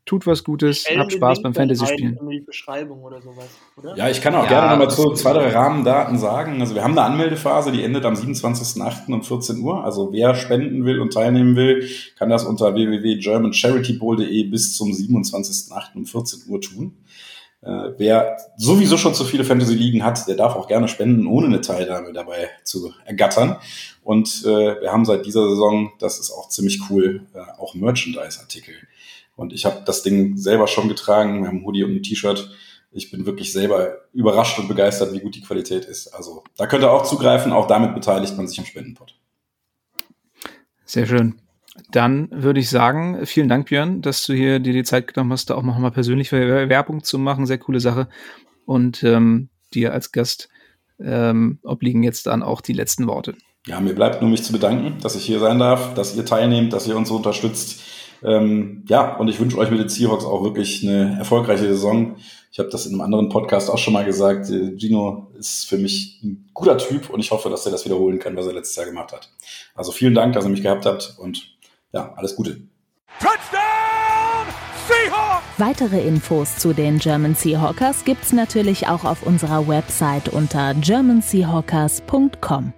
[0.06, 2.18] tut was Gutes, habt Spaß beim Fantasy-Spielen.
[3.96, 6.60] Ja, ich kann auch ja, gerne nochmal so zwei, drei Rahmendaten sagen.
[6.60, 9.12] Also wir haben eine Anmeldephase, die endet am 27.08.
[9.12, 9.84] um 14 Uhr.
[9.84, 15.96] Also wer spenden will und teilnehmen will, kann das unter www.germancharitybowl.de bis zum 27.08.
[15.96, 16.96] um 14 Uhr tun.
[17.62, 21.60] Äh, wer sowieso schon zu viele Fantasy-Ligen hat, der darf auch gerne spenden, ohne eine
[21.60, 23.56] Teilnahme dabei zu ergattern.
[24.04, 28.74] Und äh, wir haben seit dieser Saison, das ist auch ziemlich cool, äh, auch Merchandise-Artikel
[29.36, 31.42] und ich habe das Ding selber schon getragen.
[31.42, 32.50] Wir haben Hoodie und ein T-Shirt.
[32.90, 36.08] Ich bin wirklich selber überrascht und begeistert, wie gut die Qualität ist.
[36.08, 37.52] Also da könnt ihr auch zugreifen.
[37.52, 39.14] Auch damit beteiligt man sich am Spendenpot.
[40.86, 41.40] Sehr schön.
[41.90, 45.50] Dann würde ich sagen, vielen Dank, Björn, dass du hier dir die Zeit genommen hast,
[45.50, 47.44] da auch noch mal persönlich Werbung zu machen.
[47.44, 48.08] Sehr coole Sache.
[48.64, 50.48] Und ähm, dir als Gast
[50.98, 53.34] ähm, obliegen jetzt dann auch die letzten Worte.
[53.66, 56.72] Ja, mir bleibt nur mich zu bedanken, dass ich hier sein darf, dass ihr teilnehmt,
[56.72, 57.82] dass ihr uns so unterstützt.
[58.22, 62.16] Ähm, ja, und ich wünsche euch mit den Seahawks auch wirklich eine erfolgreiche Saison.
[62.50, 64.48] Ich habe das in einem anderen Podcast auch schon mal gesagt.
[64.50, 68.18] Äh, Gino ist für mich ein guter Typ und ich hoffe, dass er das wiederholen
[68.18, 69.30] kann, was er letztes Jahr gemacht hat.
[69.74, 71.56] Also vielen Dank, dass ihr mich gehabt habt und
[71.92, 72.62] ja, alles Gute.
[73.20, 74.46] Touchdown
[74.88, 75.44] Seahawks!
[75.58, 82.72] Weitere Infos zu den German Seahawkers gibt's natürlich auch auf unserer Website unter germanseahawkers.com.